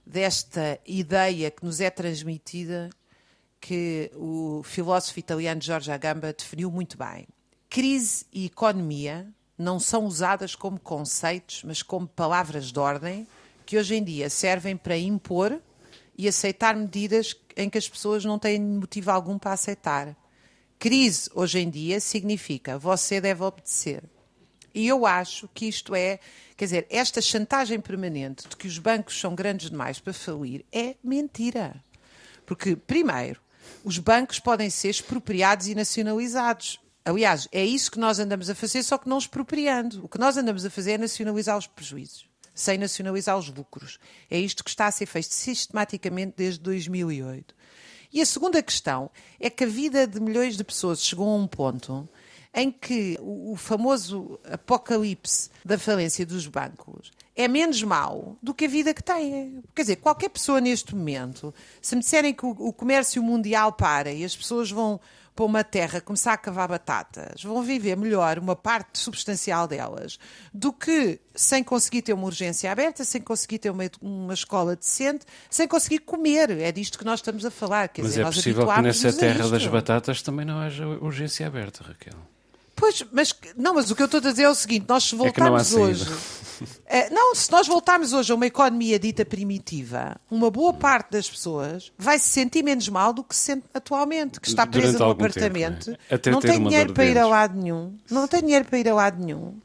desta 0.04 0.78
ideia 0.87 1.50
que 1.50 1.64
nos 1.64 1.80
é 1.80 1.88
transmitida 1.88 2.90
que 3.61 4.11
o 4.14 4.62
filósofo 4.64 5.19
italiano 5.19 5.61
Giorgio 5.61 5.93
Agamben 5.93 6.35
definiu 6.37 6.71
muito 6.71 6.97
bem. 6.97 7.29
Crise 7.69 8.25
e 8.33 8.47
economia 8.47 9.29
não 9.57 9.79
são 9.79 10.07
usadas 10.07 10.55
como 10.55 10.81
conceitos, 10.81 11.62
mas 11.64 11.83
como 11.83 12.09
palavras 12.09 12.73
de 12.73 12.79
ordem 12.79 13.26
que 13.67 13.76
hoje 13.76 13.95
em 13.95 14.02
dia 14.02 14.31
servem 14.31 14.76
para 14.76 14.97
impor 14.97 15.61
e 16.17 16.26
aceitar 16.26 16.75
medidas 16.75 17.37
em 17.57 17.71
que 17.71 17.79
as 17.79 17.88
pessoas 17.88 18.25
não 18.25 18.38
têm 18.38 18.61
motivo 18.61 19.11
algum 19.11 19.38
para 19.38 19.52
aceitar. 19.52 20.17
Crise 20.79 21.31
hoje 21.35 21.61
em 21.61 21.71
dia 21.71 22.00
significa 22.00 22.79
você 22.79 23.21
deve 23.21 23.45
obedecer. 23.45 24.02
E 24.75 24.88
eu 24.88 25.05
acho 25.05 25.49
que 25.52 25.67
isto 25.67 25.95
é, 25.95 26.19
quer 26.57 26.64
dizer, 26.64 26.87
esta 26.90 27.21
chantagem 27.21 27.81
permanente 27.81 28.49
de 28.49 28.57
que 28.57 28.67
os 28.67 28.79
bancos 28.79 29.21
são 29.21 29.35
grandes 29.35 29.71
demais 29.71 29.99
para 29.99 30.12
falir 30.12 30.64
é 30.73 30.97
mentira. 31.02 31.75
Porque, 32.47 32.75
primeiro, 32.75 33.40
os 33.85 33.99
bancos 33.99 34.39
podem 34.39 34.71
ser 34.71 34.91
expropriados 34.91 35.69
e 35.69 35.75
nacionalizados. 35.75 36.81
Aliás, 37.05 37.49
é 37.50 37.65
isso 37.65 37.91
que 37.91 37.99
nós 37.99 38.19
andamos 38.19 38.50
a 38.50 38.55
fazer, 38.55 38.83
só 38.83 38.99
que 38.99 39.09
não 39.09 39.19
expropriando. 39.19 40.05
O 40.05 40.09
que 40.09 40.19
nós 40.19 40.37
andamos 40.37 40.65
a 40.65 40.71
fazer 40.71 40.93
é 40.93 40.99
nacionalizar 40.99 41.57
os 41.57 41.67
prejuízos, 41.67 42.29
sem 42.55 42.79
nacionalizar 42.79 43.39
os 43.39 43.49
lucros. 43.49 43.99
É 44.31 44.39
isto 44.39 44.62
que 44.62 44.71
está 44.71 44.87
a 44.87 44.91
ser 44.91 45.07
feito 45.07 45.33
sistematicamente 45.33 46.35
desde 46.37 46.61
2008. 46.61 47.55
E 48.12 48.21
a 48.21 48.27
segunda 48.27 48.62
questão 48.62 49.11
é 49.39 49.49
que 49.49 49.65
a 49.65 49.69
vida 49.69 50.07
de 50.07 50.21
milhões 50.21 50.57
de 50.57 50.65
pessoas 50.65 51.03
chegou 51.03 51.29
a 51.29 51.37
um 51.37 51.47
ponto 51.47 52.09
em 52.53 52.71
que 52.71 53.17
o 53.21 53.55
famoso 53.57 54.39
apocalipse 54.45 55.50
da 55.65 55.79
falência 55.79 56.27
dos 56.27 56.47
bancos 56.47 57.12
é 57.37 57.49
menos 57.49 57.82
mau 57.82 58.37
do 58.42 58.52
que 58.52 58.64
a 58.64 58.68
vida 58.68 58.92
que 58.92 59.02
têm. 59.02 59.62
Quer 59.75 59.82
dizer, 59.82 59.96
qualquer 59.96 60.28
pessoa 60.28 60.60
neste 60.60 60.94
momento, 60.94 61.54
se 61.80 61.94
me 61.94 62.02
disserem 62.02 62.34
que 62.34 62.44
o, 62.44 62.72
comércio 62.72 63.22
mundial 63.22 63.72
para 63.72 64.10
e 64.10 64.25
as 64.25 64.37
pessoas 64.37 64.70
vão 64.70 65.00
para 65.34 65.44
uma 65.44 65.64
terra 65.64 66.00
começar 66.00 66.34
a 66.34 66.37
cavar 66.37 66.68
batatas, 66.68 67.42
vão 67.42 67.62
viver 67.62 67.96
melhor 67.96 68.38
uma 68.38 68.54
parte 68.56 68.99
substancial 68.99 69.66
delas 69.66 70.18
do 70.52 70.72
que 70.72 71.18
sem 71.34 71.62
conseguir 71.62 72.02
ter 72.02 72.12
uma 72.12 72.26
urgência 72.26 72.70
aberta, 72.70 73.04
sem 73.04 73.22
conseguir 73.22 73.58
ter 73.58 73.70
uma, 73.70 73.84
uma 74.02 74.34
escola 74.34 74.76
decente, 74.76 75.25
sem 75.49 75.66
conseguir 75.66 76.00
comer. 76.00 76.50
É 76.50 76.70
disto 76.72 76.99
que 76.99 77.04
nós 77.04 77.20
estamos 77.20 77.46
a 77.46 77.50
falar. 77.50 77.88
Quer 77.88 78.02
mas 78.02 78.10
dizer, 78.10 78.22
é 78.22 78.25
possível 78.26 78.66
que 78.66 78.82
nessa 78.82 79.12
terra 79.12 79.49
das 79.49 79.66
batatas 79.66 80.20
também 80.20 80.44
não 80.44 80.58
haja 80.58 80.87
urgência 80.87 81.46
aberta, 81.46 81.84
Raquel. 81.84 82.18
Pois, 82.80 83.04
mas 83.12 83.34
não, 83.58 83.75
mas 83.75 83.90
o 83.90 83.94
que 83.94 84.00
eu 84.00 84.06
estou 84.06 84.18
a 84.18 84.22
dizer 84.22 84.44
é 84.44 84.49
o 84.49 84.54
seguinte: 84.54 84.87
nós 84.88 85.04
se 85.04 85.14
voltarmos 85.14 85.72
é 85.75 85.78
hoje. 85.78 86.06
É, 86.87 87.08
não, 87.10 87.34
se 87.34 87.50
nós 87.50 87.66
voltarmos 87.66 88.12
hoje 88.12 88.32
a 88.32 88.34
uma 88.34 88.46
economia 88.46 88.99
dita 88.99 89.25
primitiva, 89.25 90.16
uma 90.30 90.50
boa 90.50 90.72
parte 90.72 91.12
das 91.12 91.28
pessoas 91.28 91.92
vai 91.96 92.18
se 92.18 92.28
sentir 92.28 92.62
menos 92.62 92.88
mal 92.88 93.12
do 93.12 93.22
que 93.22 93.34
se 93.34 93.42
sente 93.42 93.64
atualmente, 93.72 94.40
que 94.40 94.49
está 94.49 94.66
presa 94.66 94.99
no 94.99 95.10
apartamento, 95.10 95.96
tempo, 95.96 96.30
né? 96.30 96.32
não 96.32 96.40
tem 96.40 96.62
dinheiro 96.62 96.92
para 96.92 97.04
ir 97.04 97.18
a 97.18 97.26
lado 97.26 97.58
nenhum, 97.58 97.96
não 98.10 98.26
tem 98.26 98.40
dinheiro 98.40 98.64
para 98.64 98.78
ir 98.78 98.88
a 98.88 98.94
lado 98.94 99.22
nenhum, 99.22 99.40
hum. 99.40 99.60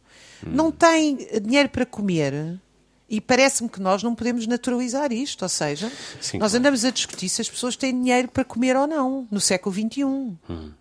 não 0.45 0.71
tem 0.71 1.17
dinheiro 1.41 1.69
para 1.69 1.85
comer. 1.85 2.59
E 3.07 3.21
parece-me 3.21 3.69
que 3.69 3.79
nós 3.79 4.01
não 4.01 4.15
podemos 4.15 4.47
naturalizar 4.47 5.11
isto, 5.13 5.43
ou 5.43 5.49
seja, 5.49 5.91
Sim, 6.19 6.39
nós 6.39 6.51
claro. 6.51 6.57
andamos 6.57 6.83
a 6.83 6.89
discutir 6.91 7.29
se 7.29 7.39
as 7.39 7.49
pessoas 7.49 7.75
têm 7.75 7.91
dinheiro 7.91 8.27
para 8.29 8.43
comer 8.43 8.75
ou 8.75 8.87
não, 8.87 9.27
no 9.29 9.39
século 9.39 9.75
XXI. 9.75 10.03
Hum. 10.03 10.71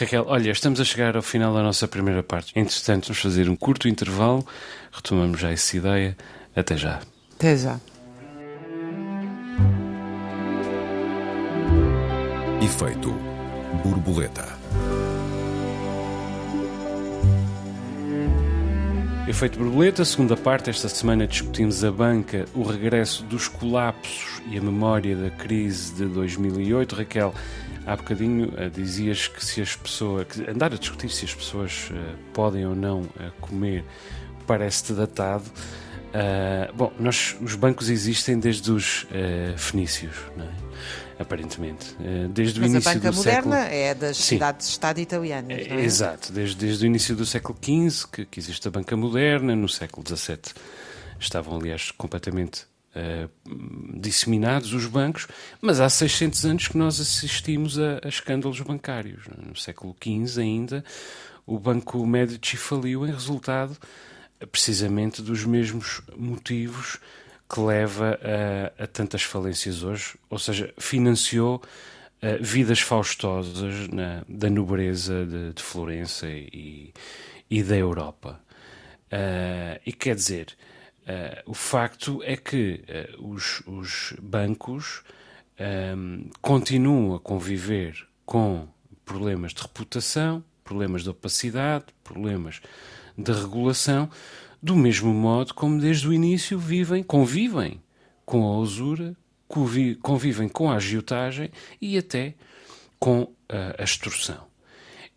Raquel, 0.00 0.24
olha, 0.28 0.52
estamos 0.52 0.80
a 0.80 0.84
chegar 0.84 1.16
ao 1.16 1.22
final 1.22 1.52
da 1.52 1.60
nossa 1.60 1.88
primeira 1.88 2.22
parte. 2.22 2.52
Entretanto, 2.54 3.06
vamos 3.06 3.20
fazer 3.20 3.48
um 3.48 3.56
curto 3.56 3.88
intervalo, 3.88 4.46
retomamos 4.92 5.40
já 5.40 5.50
essa 5.50 5.76
ideia. 5.76 6.16
Até 6.54 6.76
já. 6.76 7.00
Até 7.34 7.56
já. 7.56 7.80
Efeito 12.62 13.12
borboleta. 13.82 14.46
Efeito 19.26 19.58
borboleta, 19.58 20.04
segunda 20.04 20.36
parte. 20.36 20.70
Esta 20.70 20.88
semana 20.88 21.26
discutimos 21.26 21.82
a 21.82 21.90
banca, 21.90 22.44
o 22.54 22.62
regresso 22.62 23.24
dos 23.24 23.48
colapsos 23.48 24.40
e 24.48 24.56
a 24.56 24.60
memória 24.60 25.16
da 25.16 25.30
crise 25.30 25.92
de 25.94 26.04
2008. 26.04 26.94
Raquel, 26.94 27.34
Há 27.88 27.96
bocadinho 27.96 28.48
uh, 28.48 28.68
dizias 28.70 29.28
que 29.28 29.42
se 29.42 29.62
as 29.62 29.74
pessoas. 29.74 30.26
Andar 30.46 30.74
a 30.74 30.76
discutir 30.76 31.08
se 31.08 31.24
as 31.24 31.34
pessoas 31.34 31.90
uh, 31.90 32.18
podem 32.34 32.66
ou 32.66 32.74
não 32.74 33.00
uh, 33.00 33.32
comer 33.40 33.82
parece-te 34.46 34.92
datado. 34.92 35.44
bom, 36.74 36.92
nós, 36.98 37.36
os 37.40 37.54
bancos 37.54 37.90
existem 37.90 38.38
desde 38.38 38.72
os 38.72 39.06
fenícios, 39.58 40.14
não 40.38 40.46
é? 40.46 40.48
aparentemente. 41.18 41.94
Desde 42.30 42.58
Mas 42.60 42.70
o 42.70 42.72
início 42.72 42.90
a 42.90 42.94
banca 42.94 43.10
do 43.10 43.16
moderna 43.16 43.56
século... 43.56 43.74
é 43.74 43.94
das 43.94 44.16
cidades-estado 44.16 45.00
italianas, 45.00 45.68
não 45.68 45.76
é? 45.76 45.84
Exato, 45.84 46.32
desde, 46.32 46.56
desde 46.56 46.82
o 46.82 46.86
início 46.86 47.14
do 47.14 47.26
século 47.26 47.58
XV 47.62 48.08
que, 48.10 48.24
que 48.24 48.40
existe 48.40 48.66
a 48.66 48.70
banca 48.70 48.96
moderna, 48.96 49.54
no 49.54 49.68
século 49.68 50.02
XVII 50.08 50.38
estavam, 51.20 51.58
aliás, 51.58 51.90
completamente 51.90 52.64
uh, 52.98 53.98
disseminados 53.98 54.72
os 54.72 54.86
bancos, 54.86 55.28
mas 55.60 55.80
há 55.80 55.88
600 55.88 56.44
anos 56.44 56.68
que 56.68 56.76
nós 56.76 57.00
assistimos 57.00 57.78
a, 57.78 58.00
a 58.04 58.08
escândalos 58.08 58.60
bancários. 58.60 59.24
No 59.46 59.56
século 59.56 59.96
XV 60.02 60.40
ainda, 60.40 60.84
o 61.46 61.58
Banco 61.58 62.04
Medici 62.06 62.56
faliu 62.56 63.06
em 63.06 63.10
resultado 63.10 63.76
precisamente 64.52 65.22
dos 65.22 65.44
mesmos 65.44 66.00
motivos 66.16 66.98
que 67.48 67.60
leva 67.60 68.18
a, 68.78 68.84
a 68.84 68.86
tantas 68.86 69.22
falências 69.22 69.82
hoje, 69.82 70.16
ou 70.28 70.38
seja, 70.38 70.72
financiou 70.78 71.62
uh, 72.22 72.42
vidas 72.42 72.80
faustosas 72.80 73.88
na, 73.88 74.22
da 74.28 74.50
nobreza 74.50 75.24
de, 75.24 75.54
de 75.54 75.62
Florença 75.62 76.28
e, 76.28 76.92
e, 77.50 77.62
da 77.62 77.76
Europa. 77.76 78.38
Uh, 79.06 79.80
e 79.86 79.92
quer 79.92 80.14
dizer, 80.14 80.54
uh, 81.08 81.50
o 81.50 81.54
facto 81.54 82.22
é 82.22 82.36
que 82.36 82.84
os, 83.18 83.62
os, 83.66 84.14
bancos 84.20 85.02
um, 85.96 86.30
continuam 86.40 87.14
a 87.14 87.20
conviver 87.20 88.06
com 88.24 88.68
problemas 89.04 89.52
de 89.52 89.62
reputação, 89.62 90.44
problemas 90.62 91.02
de 91.02 91.10
opacidade, 91.10 91.86
problemas 92.04 92.60
de 93.16 93.32
regulação, 93.32 94.10
do 94.62 94.76
mesmo 94.76 95.12
modo 95.12 95.54
como 95.54 95.80
desde 95.80 96.06
o 96.06 96.12
início 96.12 96.58
vivem, 96.58 97.02
convivem 97.02 97.82
com 98.24 98.44
a 98.44 98.58
usura, 98.58 99.16
convivem 100.02 100.48
com 100.48 100.70
a 100.70 100.76
agiotagem 100.76 101.50
e 101.80 101.96
até 101.96 102.34
com 102.98 103.32
a 103.48 103.82
extorsão. 103.82 104.46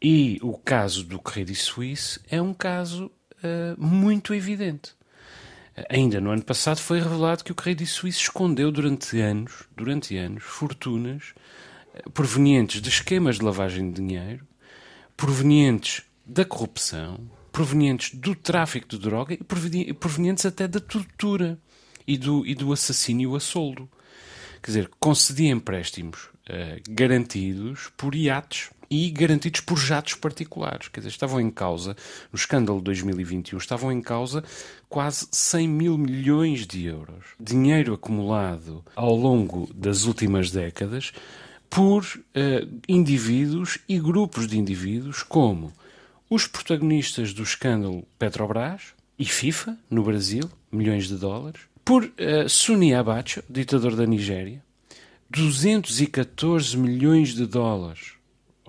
E 0.02 0.40
o 0.42 0.58
caso 0.58 1.04
do 1.04 1.20
Credit 1.20 1.60
Suisse 1.60 2.20
é 2.30 2.42
um 2.42 2.54
caso 2.54 3.12
uh, 3.44 3.80
muito 3.80 4.34
evidente. 4.34 4.96
Ainda 5.90 6.20
no 6.20 6.32
ano 6.32 6.44
passado 6.44 6.80
foi 6.80 7.00
revelado 7.00 7.44
que 7.44 7.52
o 7.52 7.56
Credit 7.56 7.90
Suisse 7.90 8.20
escondeu 8.20 8.72
durante 8.72 9.20
anos, 9.20 9.64
durante 9.76 10.18
anos, 10.18 10.44
fortunas 10.44 11.34
uh, 12.06 12.10
provenientes 12.12 12.82
de 12.82 12.90
esquemas 12.90 13.38
de 13.38 13.46
lavagem 13.46 13.90
de 13.90 14.02
dinheiro, 14.02 14.46
provenientes 15.16 16.04
da 16.26 16.44
corrupção, 16.44 17.20
provenientes 17.52 18.14
do 18.14 18.36
tráfico 18.36 18.88
de 18.88 18.98
droga 18.98 19.34
e 19.34 19.94
provenientes 19.94 20.46
até 20.46 20.68
da 20.68 20.80
tortura 20.80 21.58
e 22.06 22.18
do, 22.18 22.46
e 22.46 22.54
do 22.54 22.74
assassínio 22.74 23.36
a 23.36 23.40
soldo. 23.40 23.90
Quer 24.62 24.72
dizer, 24.72 24.92
concedia 25.00 25.52
empréstimos 25.52 26.26
uh, 26.26 26.82
garantidos 26.90 27.90
por 27.96 28.14
iates 28.14 28.70
e 28.92 29.10
garantidos 29.10 29.62
por 29.62 29.78
jatos 29.78 30.16
particulares. 30.16 30.90
Quer 30.90 31.00
dizer, 31.00 31.12
estavam 31.12 31.40
em 31.40 31.50
causa, 31.50 31.96
no 32.30 32.36
escândalo 32.36 32.80
de 32.80 32.84
2021, 32.84 33.58
estavam 33.58 33.90
em 33.90 34.02
causa 34.02 34.44
quase 34.90 35.30
100 35.32 35.68
mil 35.70 35.98
milhões 35.98 36.68
de 36.68 36.86
euros. 36.86 37.24
Dinheiro 37.40 37.94
acumulado 37.94 38.84
ao 38.94 39.16
longo 39.16 39.70
das 39.74 40.04
últimas 40.04 40.52
décadas 40.52 41.14
por 41.70 42.04
uh, 42.04 42.82
indivíduos 42.86 43.80
e 43.88 43.98
grupos 43.98 44.46
de 44.46 44.60
indivíduos 44.60 45.24
como 45.24 45.72
os 46.30 46.46
protagonistas 46.46 47.34
do 47.34 47.44
escândalo 47.44 48.06
Petrobras 48.20 48.94
e 49.18 49.24
FIFA, 49.24 49.78
no 49.90 50.04
Brasil, 50.04 50.52
milhões 50.70 51.08
de 51.08 51.16
dólares, 51.16 51.62
por 51.86 52.04
uh, 52.04 52.50
Suni 52.50 52.94
Abacha, 52.94 53.42
ditador 53.50 53.96
da 53.96 54.06
Nigéria, 54.06 54.62
214 55.30 56.76
milhões 56.76 57.34
de 57.34 57.46
dólares 57.46 58.21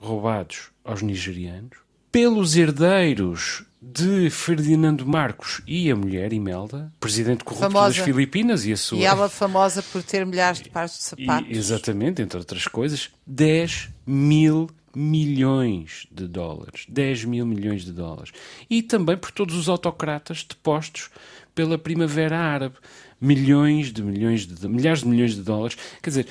roubados 0.02 0.70
aos 0.84 1.00
nigerianos, 1.00 1.78
pelos 2.10 2.56
herdeiros 2.56 3.64
de 3.80 4.28
Ferdinando 4.30 5.06
Marcos 5.06 5.62
e 5.66 5.90
a 5.90 5.96
mulher 5.96 6.32
Imelda, 6.32 6.92
presidente 7.00 7.42
corrupto 7.42 7.72
famosa. 7.72 7.96
das 7.96 8.04
Filipinas 8.04 8.64
e 8.66 8.72
a 8.72 8.76
sua... 8.76 8.98
E 8.98 9.04
ela 9.04 9.28
famosa 9.28 9.82
por 9.82 10.02
ter 10.02 10.24
milhares 10.26 10.60
de 10.60 10.68
pares 10.68 10.98
de 10.98 11.02
sapatos. 11.02 11.48
E, 11.48 11.58
exatamente, 11.58 12.20
entre 12.22 12.38
outras 12.38 12.66
coisas, 12.66 13.10
10 13.26 13.88
mil 14.06 14.68
milhões 14.94 16.06
de 16.10 16.28
dólares. 16.28 16.84
10 16.88 17.24
mil 17.24 17.46
milhões 17.46 17.84
de 17.84 17.92
dólares. 17.92 18.32
E 18.68 18.82
também 18.82 19.16
por 19.16 19.30
todos 19.30 19.56
os 19.56 19.68
autocratas 19.68 20.44
depostos 20.44 21.10
pela 21.54 21.78
Primavera 21.78 22.38
Árabe. 22.38 22.76
Milhões 23.20 23.92
de 23.92 24.02
milhões 24.02 24.46
de 24.46 24.68
milhares 24.68 25.00
de 25.00 25.08
milhões 25.08 25.34
de 25.34 25.42
dólares. 25.42 25.76
Quer 26.02 26.10
dizer, 26.10 26.26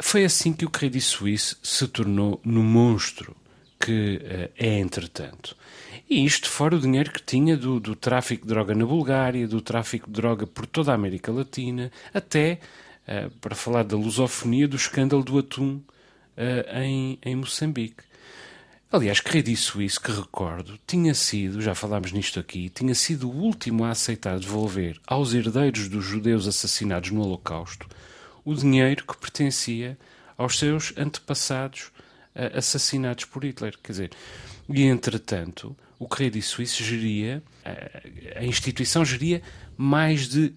foi 0.00 0.24
assim 0.24 0.52
que 0.52 0.64
o 0.64 0.70
Credit 0.70 1.04
Suisse 1.04 1.56
se 1.62 1.86
tornou 1.88 2.40
no 2.44 2.62
monstro 2.62 3.36
que 3.78 4.16
uh, 4.16 4.52
é 4.56 4.78
entretanto. 4.78 5.56
E 6.08 6.24
isto 6.24 6.48
fora 6.48 6.76
o 6.76 6.80
dinheiro 6.80 7.10
que 7.10 7.22
tinha 7.22 7.56
do, 7.56 7.80
do 7.80 7.96
tráfico 7.96 8.42
de 8.42 8.48
droga 8.48 8.74
na 8.74 8.86
Bulgária, 8.86 9.46
do 9.48 9.60
tráfico 9.60 10.06
de 10.08 10.14
droga 10.14 10.46
por 10.46 10.66
toda 10.66 10.92
a 10.92 10.94
América 10.94 11.32
Latina, 11.32 11.90
até, 12.14 12.60
uh, 13.08 13.30
para 13.40 13.54
falar 13.54 13.84
da 13.84 13.96
lusofonia, 13.96 14.68
do 14.68 14.76
escândalo 14.76 15.22
do 15.22 15.38
atum 15.38 15.76
uh, 15.76 16.78
em, 16.80 17.18
em 17.22 17.36
Moçambique. 17.36 18.04
Aliás, 18.90 19.20
Credit 19.20 19.56
Suisse, 19.56 20.00
que 20.00 20.12
recordo, 20.12 20.78
tinha 20.86 21.12
sido, 21.12 21.60
já 21.60 21.74
falámos 21.74 22.12
nisto 22.12 22.38
aqui, 22.38 22.68
tinha 22.68 22.94
sido 22.94 23.28
o 23.28 23.34
último 23.34 23.84
a 23.84 23.90
aceitar 23.90 24.38
devolver 24.38 25.00
aos 25.06 25.34
herdeiros 25.34 25.88
dos 25.88 26.04
judeus 26.04 26.46
assassinados 26.46 27.10
no 27.10 27.20
Holocausto 27.20 27.86
o 28.46 28.54
dinheiro 28.54 29.04
que 29.04 29.16
pertencia 29.18 29.98
aos 30.38 30.58
seus 30.58 30.94
antepassados 30.96 31.90
uh, 32.34 32.56
assassinados 32.56 33.24
por 33.24 33.44
Hitler. 33.44 33.76
Quer 33.82 33.92
dizer, 33.92 34.10
e 34.68 34.84
entretanto, 34.84 35.76
o 35.98 36.08
Credit 36.08 36.42
Suisse 36.42 36.82
geria, 36.82 37.42
uh, 37.66 38.38
a 38.38 38.44
instituição 38.44 39.04
geria 39.04 39.42
mais 39.76 40.28
de 40.28 40.54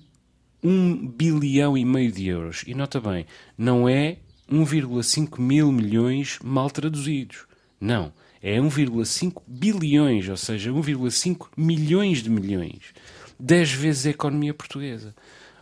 um 0.63 1.08
bilhão 1.08 1.78
e 1.78 1.84
meio 1.84 2.12
de 2.12 2.28
euros. 2.28 2.63
E 2.67 2.75
nota 2.75 3.02
bem, 3.02 3.25
não 3.58 3.89
é 3.89 4.17
1,5 4.52 5.39
mil 5.39 5.71
milhões 5.71 6.38
mal 6.43 6.69
traduzidos. 6.69 7.45
Não. 7.82 8.13
É 8.41 8.58
1,5 8.58 9.41
bilhões, 9.47 10.30
ou 10.30 10.38
seja, 10.38 10.71
1,5 10.71 11.47
milhões 11.58 12.21
de 12.23 12.30
milhões. 12.30 12.93
10 13.39 13.71
vezes 13.71 14.06
a 14.06 14.10
economia 14.12 14.54
portuguesa. 14.54 15.15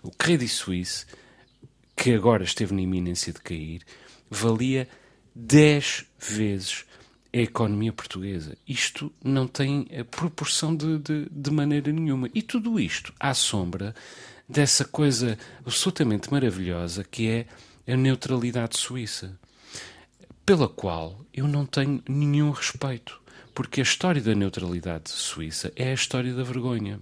O 0.03 0.11
Credit 0.11 0.49
Suisse, 0.49 1.05
que 1.97 2.13
agora 2.13 2.43
esteve 2.43 2.75
na 2.75 2.81
iminência 2.81 3.33
de 3.33 3.41
cair, 3.41 3.81
valia 4.29 4.87
10 5.35 6.05
vezes 6.19 6.85
a 7.33 7.37
economia 7.37 7.91
portuguesa. 7.91 8.55
Isto 8.67 9.11
não 9.23 9.47
tem 9.47 9.87
proporção 10.09 10.75
de, 10.75 10.99
de, 10.99 11.27
de 11.29 11.51
maneira 11.51 11.91
nenhuma. 11.91 12.29
E 12.33 12.41
tudo 12.41 12.79
isto 12.79 13.11
à 13.19 13.33
sombra 13.33 13.95
dessa 14.47 14.85
coisa 14.85 15.37
absolutamente 15.65 16.31
maravilhosa 16.31 17.03
que 17.03 17.27
é 17.27 17.91
a 17.91 17.97
neutralidade 17.97 18.77
suíça, 18.77 19.37
pela 20.45 20.69
qual 20.69 21.19
eu 21.33 21.47
não 21.47 21.65
tenho 21.65 22.01
nenhum 22.07 22.51
respeito, 22.51 23.19
porque 23.53 23.81
a 23.81 23.83
história 23.83 24.21
da 24.21 24.35
neutralidade 24.35 25.09
suíça 25.09 25.71
é 25.75 25.89
a 25.89 25.93
história 25.93 26.33
da 26.33 26.43
vergonha. 26.43 26.99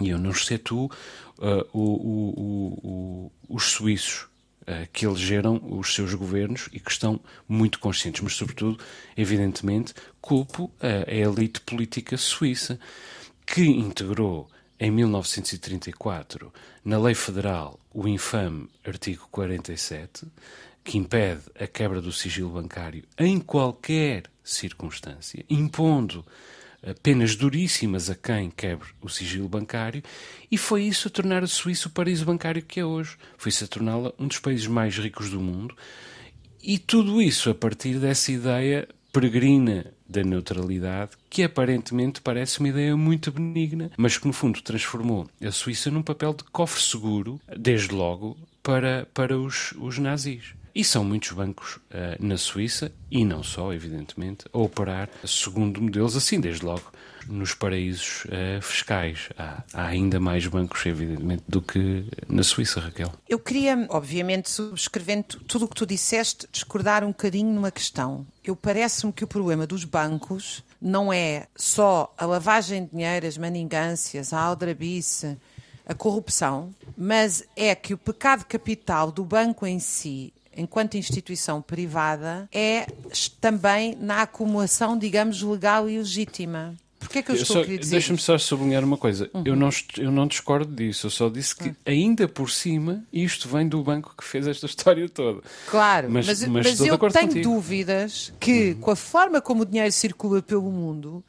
E 0.00 0.08
eu 0.08 0.18
não 0.18 0.30
excetuo 0.30 0.90
uh, 1.38 1.66
o, 1.72 1.80
o, 1.80 3.30
o, 3.48 3.56
os 3.56 3.64
suíços 3.64 4.28
uh, 4.62 4.88
que 4.92 5.06
elegeram 5.06 5.60
os 5.62 5.94
seus 5.94 6.14
governos 6.14 6.68
e 6.72 6.80
que 6.80 6.90
estão 6.90 7.20
muito 7.48 7.78
conscientes, 7.78 8.20
mas, 8.20 8.34
sobretudo, 8.34 8.78
evidentemente, 9.16 9.94
culpo 10.20 10.70
a, 10.80 11.10
a 11.10 11.14
elite 11.14 11.60
política 11.60 12.16
suíça 12.16 12.78
que 13.46 13.62
integrou 13.62 14.48
em 14.78 14.90
1934, 14.90 16.52
na 16.84 16.98
lei 16.98 17.14
federal, 17.14 17.78
o 17.92 18.08
infame 18.08 18.68
artigo 18.84 19.28
47, 19.30 20.26
que 20.82 20.98
impede 20.98 21.42
a 21.58 21.66
quebra 21.66 22.02
do 22.02 22.12
sigilo 22.12 22.50
bancário 22.50 23.04
em 23.18 23.38
qualquer 23.40 24.24
circunstância, 24.42 25.44
impondo 25.48 26.24
penas 27.02 27.36
duríssimas 27.36 28.10
a 28.10 28.14
quem 28.14 28.50
quebre 28.50 28.88
o 29.00 29.08
sigilo 29.08 29.48
bancário, 29.48 30.02
e 30.50 30.58
foi 30.58 30.82
isso 30.82 31.08
a 31.08 31.10
tornar 31.10 31.42
a 31.42 31.46
Suíça 31.46 31.88
o 31.88 31.90
paraíso 31.90 32.24
bancário 32.24 32.62
que 32.62 32.80
é 32.80 32.84
hoje. 32.84 33.16
Foi 33.38 33.50
isso 33.50 33.64
a 33.64 33.68
torná-la 33.68 34.12
um 34.18 34.26
dos 34.26 34.38
países 34.38 34.66
mais 34.66 34.96
ricos 34.98 35.30
do 35.30 35.40
mundo, 35.40 35.76
e 36.62 36.78
tudo 36.78 37.22
isso 37.22 37.50
a 37.50 37.54
partir 37.54 37.98
dessa 37.98 38.32
ideia 38.32 38.88
peregrina 39.12 39.86
da 40.08 40.22
neutralidade, 40.22 41.12
que 41.30 41.42
aparentemente 41.42 42.20
parece 42.20 42.58
uma 42.58 42.68
ideia 42.68 42.96
muito 42.96 43.30
benigna, 43.30 43.90
mas 43.96 44.18
que 44.18 44.26
no 44.26 44.32
fundo 44.32 44.60
transformou 44.60 45.28
a 45.42 45.50
Suíça 45.50 45.90
num 45.90 46.02
papel 46.02 46.34
de 46.34 46.44
cofre 46.44 46.82
seguro, 46.82 47.40
desde 47.56 47.94
logo, 47.94 48.36
para, 48.62 49.06
para 49.14 49.38
os, 49.38 49.72
os 49.78 49.98
nazis. 49.98 50.54
E 50.74 50.82
são 50.82 51.04
muitos 51.04 51.30
bancos 51.30 51.76
uh, 51.76 51.80
na 52.18 52.36
Suíça, 52.36 52.90
e 53.08 53.24
não 53.24 53.44
só, 53.44 53.72
evidentemente, 53.72 54.44
a 54.52 54.58
operar 54.58 55.08
segundo 55.24 55.80
modelos 55.80 56.16
assim, 56.16 56.40
desde 56.40 56.64
logo 56.64 56.90
nos 57.28 57.54
paraísos 57.54 58.24
uh, 58.24 58.60
fiscais. 58.60 59.28
Há, 59.38 59.62
há, 59.72 59.86
ainda 59.86 60.18
mais 60.18 60.46
bancos, 60.46 60.84
evidentemente, 60.84 61.44
do 61.46 61.62
que 61.62 62.04
na 62.28 62.42
Suíça, 62.42 62.80
Raquel. 62.80 63.12
Eu 63.28 63.38
queria, 63.38 63.86
obviamente, 63.88 64.50
subscrevendo 64.50 65.40
tudo 65.46 65.64
o 65.64 65.68
que 65.68 65.76
tu 65.76 65.86
disseste, 65.86 66.46
discordar 66.50 67.04
um 67.04 67.08
bocadinho 67.08 67.52
numa 67.52 67.70
questão. 67.70 68.26
Eu 68.42 68.56
parece-me 68.56 69.12
que 69.12 69.24
o 69.24 69.28
problema 69.28 69.66
dos 69.66 69.84
bancos 69.84 70.64
não 70.82 71.12
é 71.12 71.46
só 71.54 72.12
a 72.18 72.26
lavagem 72.26 72.84
de 72.84 72.90
dinheiro, 72.90 73.26
as 73.26 73.38
maningâncias, 73.38 74.32
a 74.32 74.40
aldrabice, 74.40 75.38
a 75.86 75.94
corrupção, 75.94 76.74
mas 76.96 77.44
é 77.56 77.74
que 77.74 77.94
o 77.94 77.98
pecado 77.98 78.44
capital 78.44 79.12
do 79.12 79.24
banco 79.24 79.66
em 79.66 79.78
si 79.78 80.32
enquanto 80.56 80.96
instituição 80.96 81.60
privada, 81.62 82.48
é 82.52 82.86
também 83.40 83.96
na 84.00 84.22
acumulação, 84.22 84.96
digamos, 84.98 85.42
legal 85.42 85.88
e 85.88 85.98
legítima. 85.98 86.74
que 87.10 87.18
é 87.18 87.22
que 87.22 87.30
eu, 87.32 87.36
Eu 87.36 87.42
estou 87.42 87.56
só- 87.56 87.62
a 87.62 87.66
dizer? 87.66 87.90
Deixa-me? 87.90 88.14
Uhum. 88.18 88.22
só 88.22 88.38
sublinhar 88.38 88.82
uma 88.82 88.96
coisa. 88.96 89.28
Eu, 89.44 89.54
não, 89.54 89.68
eu 89.98 90.10
não 90.10 90.26
discordo 90.26 90.74
disso. 90.74 91.06
Eu 91.06 91.10
só 91.10 91.28
disse 91.28 91.54
que, 91.54 91.74
ainda 91.84 92.26
por 92.26 92.50
cima, 92.50 93.04
isto 93.12 93.46
vem 93.48 93.68
do 93.68 93.82
banco 93.82 94.14
que 94.16 94.24
fez 94.24 94.46
esta 94.46 94.64
história 94.66 95.06
toda. 95.08 95.42
Claro, 95.70 96.08
Mas- 96.10 96.26
mas, 96.26 96.46
mas 96.48 96.80
eu 96.80 96.96
tenho 96.98 97.28
contigo. 97.28 97.42
dúvidas 97.42 98.32
que, 98.40 98.74
com 98.76 98.90
a 98.90 98.96
forma 98.96 99.40
como 99.40 99.62
o 99.62 99.66
dinheiro 99.66 99.92
circula 99.92 100.40
pelo 100.40 100.70
mundo, 100.70 101.22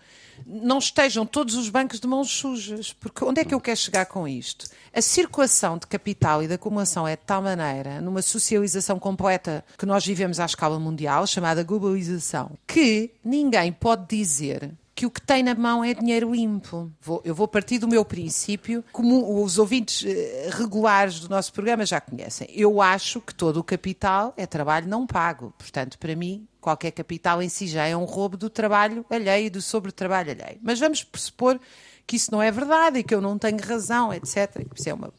não 0.46 0.80
estejam 0.80 1.26
todos 1.26 1.56
os 1.56 1.70
bancos 1.70 2.00
de 2.00 2.08
mãos 2.08 2.30
sujas. 2.30 2.94
Porque 2.94 3.24
onde 3.24 3.42
é 3.42 3.46
que 3.46 3.54
eu 3.54 3.62
quero 3.62 3.78
chegar 3.78 4.06
com 4.06 4.28
isto? 4.28 4.68
A 4.94 5.02
circulação 5.02 5.78
de 5.78 5.88
capital 5.88 6.42
e 6.42 6.48
de 6.48 6.54
acumulação 6.54 7.08
é 7.08 7.16
de 7.16 7.24
tal 7.26 7.42
maneira, 7.42 8.02
numa 8.02 8.22
socialização 8.22 8.98
completa 8.98 9.64
que 9.78 9.86
nós 9.86 10.06
vivemos 10.06 10.40
à 10.40 10.46
escala 10.46 10.80
mundial, 10.80 11.28
chamada 11.28 11.64
globalização, 11.64 12.52
que 12.66 13.12
ninguém 13.24 13.72
pode 13.72 14.08
dizer 14.08 14.72
que 14.96 15.06
o 15.06 15.12
que 15.12 15.22
tem 15.22 15.44
na 15.44 15.54
mão 15.54 15.84
é 15.84 15.94
dinheiro 15.94 16.34
limpo. 16.34 16.90
Vou- 17.02 17.22
eu 17.26 17.36
vou 17.36 17.48
partir 17.50 17.80
do 17.80 17.88
meu 17.88 18.06
princípio, 18.06 18.82
como 18.94 19.44
os 19.44 19.60
ouvintes 19.60 20.06
eh, 20.08 20.50
regulares 20.54 21.20
do 21.20 21.28
nosso 21.28 21.52
programa 21.52 21.86
já 21.86 22.00
conhecem. 22.00 22.48
Eu 22.52 22.82
acho 22.82 23.20
que 23.20 23.36
todo 23.36 23.58
o 23.58 23.64
capital 23.64 24.34
é 24.38 24.46
trabalho 24.46 24.88
não 24.88 25.06
pago. 25.06 25.54
Portanto, 25.58 26.00
para 26.00 26.16
mim, 26.16 26.48
qualquer 26.62 26.92
capital 26.92 27.42
em 27.42 27.50
si 27.50 27.68
já 27.68 27.86
é 27.86 27.96
um 27.96 28.06
roubo 28.06 28.38
do 28.38 28.50
trabalho 28.50 29.06
alheio 29.10 29.52
do 29.52 29.62
sobre-trabalho 29.62 30.32
alheio. 30.32 30.60
Mas 30.64 30.80
vamos 30.80 31.04
pressupor 31.04 31.60
que 32.08 32.16
isso 32.16 32.32
não 32.32 32.42
é 32.42 32.50
verdade 32.50 33.00
e 33.00 33.04
que 33.04 33.14
eu 33.14 33.20
não 33.20 33.38
tenho 33.38 33.58
razão, 33.62 34.14
etc. 34.14 34.66
Isso 34.74 34.88
é 34.90 34.94
uma... 34.94 35.14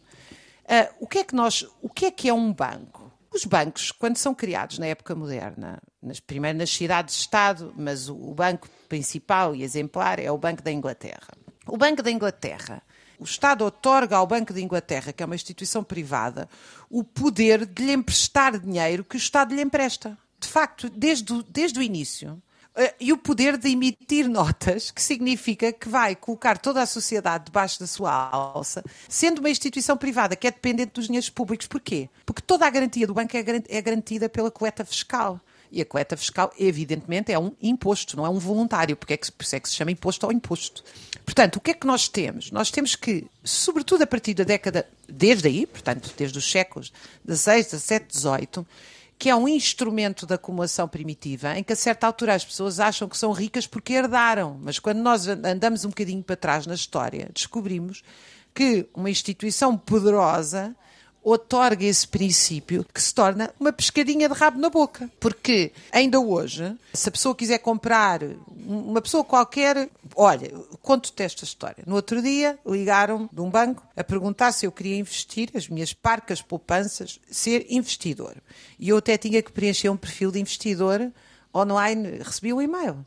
Ah, 0.69 0.89
o 0.99 1.07
que 1.07 1.19
é 1.19 1.25
que 1.25 1.35
nós, 1.35 1.67
o 1.83 1.89
que 1.91 2.07
é 2.07 2.11
que 2.11 2.29
é 2.31 2.33
um 2.33 2.51
banco? 2.53 3.13
Os 3.35 3.45
bancos, 3.45 3.93
quando 3.93 4.17
são 4.17 4.35
criados 4.35 4.79
na 4.79 4.87
época 4.87 5.15
moderna, 5.15 5.83
nas, 6.07 6.21
primeiro 6.21 6.59
nas 6.59 6.71
cidades-estado, 6.71 7.75
mas 7.77 8.09
o, 8.09 8.15
o 8.15 8.35
banco 8.35 8.69
principal 8.89 9.55
e 9.55 9.63
exemplar 9.63 10.19
é 10.19 10.31
o 10.31 10.39
Banco 10.39 10.63
da 10.63 10.73
Inglaterra. 10.73 11.35
O 11.67 11.77
Banco 11.77 12.03
da 12.03 12.11
Inglaterra, 12.11 12.83
o 13.19 13.25
Estado 13.25 13.65
otorga 13.65 14.17
ao 14.17 14.27
Banco 14.27 14.53
da 14.53 14.61
Inglaterra, 14.61 15.13
que 15.13 15.23
é 15.23 15.27
uma 15.27 15.35
instituição 15.35 15.83
privada, 15.83 16.49
o 16.89 17.03
poder 17.03 17.67
de 17.67 17.85
lhe 17.85 17.93
emprestar 17.93 18.59
dinheiro 18.59 19.05
que 19.05 19.17
o 19.17 19.19
Estado 19.19 19.55
lhe 19.55 19.63
empresta. 19.63 20.17
De 20.39 20.49
facto, 20.49 20.89
desde 20.89 21.43
desde 21.45 21.79
o 21.79 21.83
início, 21.83 22.41
eh, 22.77 22.95
e 23.01 23.13
o 23.13 23.17
poder 23.17 23.57
de 23.57 23.71
emitir 23.71 24.29
notas, 24.29 24.91
que 24.91 25.03
significa 25.03 25.73
que 25.73 25.89
vai 25.89 26.15
colocar 26.15 26.59
toda 26.59 26.83
a 26.83 26.87
sociedade 26.87 27.47
debaixo 27.47 27.81
da 27.81 27.87
sua 27.87 28.13
alça, 28.13 28.85
sendo 29.09 29.39
uma 29.39 29.49
instituição 29.49 29.97
privada 29.97 30.37
que 30.37 30.47
é 30.47 30.51
dependente 30.51 30.93
dos 30.93 31.07
dinheiros 31.07 31.31
públicos. 31.31 31.67
Porquê? 31.67 32.11
Porque 32.27 32.43
toda 32.43 32.67
a 32.67 32.71
garantia 32.71 33.07
do 33.07 33.15
banco 33.15 33.35
é 33.35 33.45
é 33.69 33.83
garantida 33.83 34.29
pela 34.29 34.51
coleta 34.51 34.85
fiscal. 34.85 35.41
E 35.71 35.81
a 35.81 35.85
coleta 35.85 36.17
fiscal, 36.17 36.53
evidentemente, 36.59 37.33
é 37.33 37.39
um 37.39 37.53
imposto, 37.61 38.17
não 38.17 38.25
é 38.25 38.29
um 38.29 38.39
voluntário, 38.39 38.97
porque 38.97 39.15
é 39.15 39.17
que, 39.17 39.31
por 39.31 39.45
isso 39.45 39.57
é 39.57 39.61
que 39.61 39.69
se 39.69 39.75
chama 39.75 39.91
imposto 39.91 40.27
ao 40.27 40.33
imposto. 40.33 40.85
Portanto, 41.25 41.57
o 41.57 41.61
que 41.61 41.73
é 41.73 41.75
que 41.75 41.87
nós 41.87 42.09
temos? 42.09 42.51
Nós 42.51 42.71
temos 42.71 42.95
que, 42.95 43.27
sobretudo 43.43 44.03
a 44.03 44.07
partir 44.07 44.35
da 44.35 44.45
década, 44.45 44.87
desde 45.09 45.49
aí, 45.49 45.67
portanto, 45.67 46.13
desde 46.17 46.39
os 46.39 46.51
séculos 46.51 46.93
XVI, 47.29 47.65
XVII, 47.65 48.07
XVIII, 48.11 48.67
que 49.19 49.31
é 49.31 49.35
um 49.35 49.49
instrumento 49.49 50.27
de 50.27 50.35
acumulação 50.35 50.87
primitiva, 50.87 51.59
em 51.59 51.65
que 51.65 51.73
a 51.73 51.77
certa 51.77 52.07
altura 52.07 52.35
as 52.35 52.45
pessoas 52.45 52.79
acham 52.79 53.09
que 53.09 53.17
são 53.17 53.33
ricas 53.33 53.67
porque 53.67 53.95
herdaram, 53.95 54.59
mas 54.63 54.79
quando 54.79 54.99
nós 54.99 55.27
andamos 55.27 55.85
um 55.85 55.89
bocadinho 55.89 56.23
para 56.23 56.37
trás 56.37 56.67
na 56.67 56.75
história, 56.75 57.29
descobrimos 57.33 58.03
que 58.55 58.87
uma 58.95 59.11
instituição 59.11 59.77
poderosa 59.77 60.75
otorga 61.27 61.85
esse 61.85 62.07
princípio 62.07 62.87
que 62.95 63.03
se 63.03 63.13
torna 63.13 63.53
uma 63.59 63.73
pescadinha 63.73 64.29
de 64.29 64.35
rabo 64.35 64.61
na 64.61 64.71
boca. 64.71 65.11
Porque 65.19 65.73
ainda 65.91 66.21
hoje, 66.21 66.73
se 66.95 67.09
a 67.09 67.13
pessoa 67.13 67.35
quiser 67.35 67.59
comprar, 67.59 68.21
uma 68.65 69.03
pessoa 69.03 69.25
qualquer, 69.25 69.91
olha, 70.15 70.53
conto-te 70.81 71.25
esta 71.25 71.43
história. 71.43 71.83
No 71.85 71.97
outro 71.97 72.23
dia, 72.23 72.57
ligaram 72.65 73.29
de 73.33 73.41
um 73.41 73.51
banco 73.51 73.83
a 73.97 74.05
perguntar 74.05 74.53
se 74.53 74.67
eu 74.67 74.71
queria 74.71 74.97
investir, 74.97 75.51
as 75.53 75.69
minhas 75.69 75.93
parcas 75.93 76.41
poupanças, 76.41 77.19
ser 77.29 77.67
investidor. 77.69 78.37
E 78.79 78.89
eu 78.89 78.99
até 78.99 79.19
tinha 79.19 79.43
que 79.43 79.51
preencher 79.51 79.89
um 79.89 79.97
perfil 79.97 80.31
de 80.31 80.39
investidor 80.39 81.11
online, 81.53 82.19
recebi 82.19 82.53
um 82.53 82.63
e-mail. 82.63 83.05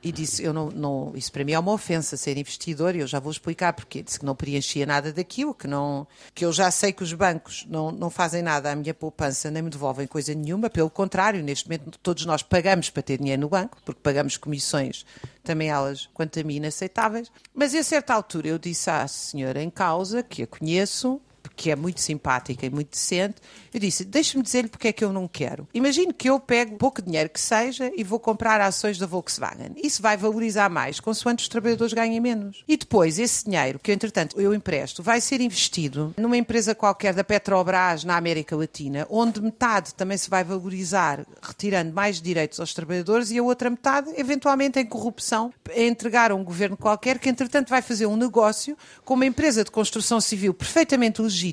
E 0.00 0.12
disse, 0.12 0.44
eu 0.44 0.52
não, 0.52 0.68
não, 0.68 1.12
isso 1.16 1.32
para 1.32 1.44
mim 1.44 1.52
é 1.52 1.58
uma 1.58 1.72
ofensa 1.72 2.16
ser 2.16 2.38
investidor 2.38 2.94
e 2.94 3.00
eu 3.00 3.06
já 3.06 3.18
vou 3.18 3.32
explicar 3.32 3.72
porque 3.72 4.00
disse 4.00 4.20
que 4.20 4.24
não 4.24 4.34
preenchia 4.34 4.86
nada 4.86 5.12
daquilo, 5.12 5.52
que 5.52 5.66
não, 5.66 6.06
que 6.32 6.44
eu 6.44 6.52
já 6.52 6.70
sei 6.70 6.92
que 6.92 7.02
os 7.02 7.12
bancos 7.12 7.66
não, 7.68 7.90
não 7.90 8.08
fazem 8.08 8.40
nada 8.40 8.70
à 8.70 8.76
minha 8.76 8.94
poupança, 8.94 9.50
nem 9.50 9.60
me 9.60 9.70
devolvem 9.70 10.06
coisa 10.06 10.32
nenhuma, 10.34 10.70
pelo 10.70 10.88
contrário, 10.88 11.42
neste 11.42 11.66
momento 11.66 11.98
todos 11.98 12.24
nós 12.24 12.44
pagamos 12.44 12.90
para 12.90 13.02
ter 13.02 13.18
dinheiro 13.18 13.42
no 13.42 13.48
banco, 13.48 13.78
porque 13.84 14.00
pagamos 14.00 14.36
comissões, 14.36 15.04
também 15.42 15.68
elas, 15.68 16.08
quanto 16.14 16.38
a 16.38 16.44
mim, 16.44 16.56
inaceitáveis. 16.56 17.28
Mas 17.52 17.74
a 17.74 17.82
certa 17.82 18.14
altura 18.14 18.46
eu 18.46 18.58
disse 18.58 18.88
à 18.88 19.06
senhora 19.08 19.60
em 19.60 19.68
causa, 19.70 20.22
que 20.22 20.44
a 20.44 20.46
conheço, 20.46 21.20
que 21.58 21.72
é 21.72 21.76
muito 21.76 22.00
simpática 22.00 22.64
e 22.64 22.70
muito 22.70 22.92
decente, 22.92 23.34
eu 23.74 23.80
disse, 23.80 24.04
deixe-me 24.04 24.44
dizer-lhe 24.44 24.68
porque 24.68 24.88
é 24.88 24.92
que 24.92 25.04
eu 25.04 25.12
não 25.12 25.26
quero. 25.26 25.66
Imagine 25.74 26.12
que 26.12 26.30
eu 26.30 26.38
pego 26.38 26.76
pouco 26.76 27.02
dinheiro 27.02 27.28
que 27.28 27.40
seja 27.40 27.90
e 27.96 28.04
vou 28.04 28.20
comprar 28.20 28.60
ações 28.60 28.96
da 28.96 29.06
Volkswagen. 29.06 29.72
Isso 29.82 30.00
vai 30.00 30.16
valorizar 30.16 30.70
mais, 30.70 31.00
consoante 31.00 31.42
os 31.42 31.48
trabalhadores 31.48 31.92
ganhem 31.92 32.20
menos. 32.20 32.62
E 32.68 32.76
depois, 32.76 33.18
esse 33.18 33.44
dinheiro 33.44 33.80
que, 33.80 33.90
entretanto, 33.90 34.40
eu 34.40 34.54
empresto, 34.54 35.02
vai 35.02 35.20
ser 35.20 35.40
investido 35.40 36.14
numa 36.16 36.36
empresa 36.36 36.76
qualquer 36.76 37.12
da 37.12 37.24
Petrobras 37.24 38.04
na 38.04 38.16
América 38.16 38.54
Latina, 38.54 39.04
onde 39.10 39.42
metade 39.42 39.94
também 39.94 40.16
se 40.16 40.30
vai 40.30 40.44
valorizar 40.44 41.26
retirando 41.42 41.92
mais 41.92 42.22
direitos 42.22 42.60
aos 42.60 42.72
trabalhadores 42.72 43.32
e 43.32 43.38
a 43.38 43.42
outra 43.42 43.68
metade, 43.68 44.12
eventualmente, 44.16 44.78
em 44.78 44.86
corrupção, 44.86 45.52
a 45.68 45.80
entregar 45.80 46.30
a 46.30 46.36
um 46.36 46.44
governo 46.44 46.76
qualquer 46.76 47.18
que, 47.18 47.28
entretanto, 47.28 47.68
vai 47.68 47.82
fazer 47.82 48.06
um 48.06 48.16
negócio 48.16 48.78
com 49.04 49.14
uma 49.14 49.26
empresa 49.26 49.64
de 49.64 49.72
construção 49.72 50.20
civil 50.20 50.54
perfeitamente 50.54 51.20
legítima, 51.20 51.47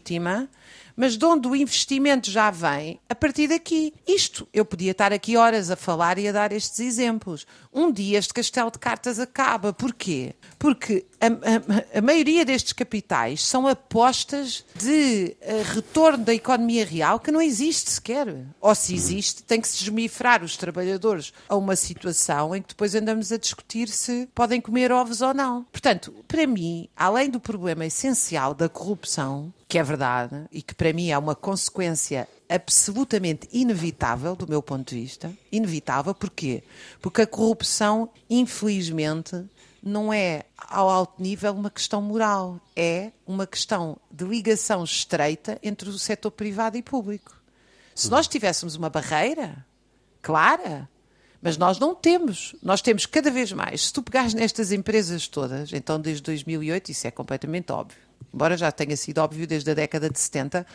mas 0.96 1.18
de 1.18 1.26
onde 1.26 1.48
o 1.48 1.56
investimento 1.56 2.32
já 2.32 2.50
vem 2.50 3.00
a 3.10 3.16
partir 3.16 3.48
daqui. 3.48 3.94
Isto, 4.08 4.48
eu 4.54 4.64
podia 4.64 4.92
estar 4.92 5.12
aqui 5.12 5.36
horas 5.36 5.70
a 5.70 5.76
falar 5.76 6.18
e 6.18 6.28
a 6.28 6.32
dar 6.32 6.52
estes 6.52 6.80
exemplos. 6.80 7.46
Um 7.76 7.92
dia 7.92 8.18
este 8.18 8.34
castelo 8.34 8.72
de 8.72 8.80
cartas 8.80 9.20
acaba. 9.20 9.74
Porquê? 9.74 10.34
Porque 10.58 11.06
a, 11.20 11.26
a- 11.28 11.98
a 12.00 12.02
maioria 12.02 12.46
destes 12.46 12.72
capitais 12.72 13.44
são 13.44 13.68
apostas 13.68 14.64
de 14.76 15.36
eh, 15.42 15.62
retorno 15.66 16.24
da 16.24 16.34
economia 16.34 16.86
real 16.86 17.20
que 17.20 17.32
não 17.32 17.42
existe 17.42 17.90
sequer. 17.90 18.34
Ou 18.62 18.74
se 18.74 18.96
existe, 18.96 19.44
tem 19.44 19.60
que 19.60 19.68
se 19.68 19.78
desmifrar 19.80 20.42
os 20.44 20.56
trabalhadores 20.56 21.34
a 21.50 21.56
uma 21.58 21.76
situação 21.76 22.56
em 22.56 22.62
que 22.62 22.70
depois 22.70 22.96
andamos 22.96 23.32
a 23.32 23.38
discutir 23.38 23.90
se 23.90 24.28
podem 24.34 24.62
comer 24.62 24.92
ovos 24.92 25.22
ou 25.22 25.34
não. 25.34 25.64
Portanto, 25.72 26.14
para 26.28 26.48
mim, 26.48 26.88
além 26.96 27.30
do 27.30 27.40
problema 27.42 27.86
essencial 27.86 28.54
da 28.54 28.70
corrupção, 28.70 29.54
que 29.68 29.78
é 29.78 29.84
verdade 29.84 30.46
e 30.52 30.62
que 30.62 30.74
para 30.76 30.94
mim 30.94 31.10
é 31.10 31.18
uma 31.18 31.36
consequência 31.36 32.28
absolutamente 32.50 33.48
inevitável 33.52 34.36
do 34.36 34.48
meu 34.48 34.62
ponto 34.62 34.90
de 34.90 35.02
vista. 35.02 35.32
Inevitável, 35.52 36.14
porquê? 36.14 36.64
Porque 37.02 37.22
a 37.22 37.28
corrupção, 37.28 38.10
infelizmente, 38.30 39.46
não 39.82 40.12
é 40.12 40.44
ao 40.58 40.90
alto 40.90 41.22
nível 41.22 41.54
uma 41.54 41.70
questão 41.70 42.02
moral, 42.02 42.60
é 42.76 43.12
uma 43.26 43.46
questão 43.46 43.98
de 44.12 44.26
ligação 44.26 44.84
estreita 44.84 45.60
entre 45.62 45.90
o 45.90 46.00
setor 46.00 46.32
privado 46.32 46.78
e 46.78 46.82
público. 46.82 47.36
Se 47.94 48.10
nós 48.10 48.28
tivéssemos 48.28 48.76
uma 48.76 48.90
barreira 48.90 49.66
clara, 50.22 50.90
mas 51.42 51.58
nós 51.58 51.78
não 51.78 51.94
temos. 51.94 52.56
Nós 52.64 52.82
temos 52.82 53.06
cada 53.06 53.30
vez 53.30 53.52
mais. 53.52 53.86
Se 53.86 53.94
tu 53.94 54.02
pegares 54.02 54.34
nestas 54.34 54.72
empresas 54.72 55.28
todas, 55.28 55.72
então 55.72 56.02
desde 56.02 56.24
2008, 56.24 56.92
isso 56.92 57.06
é 57.06 57.12
completamente 57.12 57.72
óbvio. 57.72 58.00
Embora 58.34 58.58
já 58.58 58.72
tenha 58.72 58.98
sido 58.98 59.20
óbvio 59.20 59.46
desde 59.46 59.70
a 59.70 59.76
década 59.76 60.10
de 60.10 60.20
70, 60.20 60.66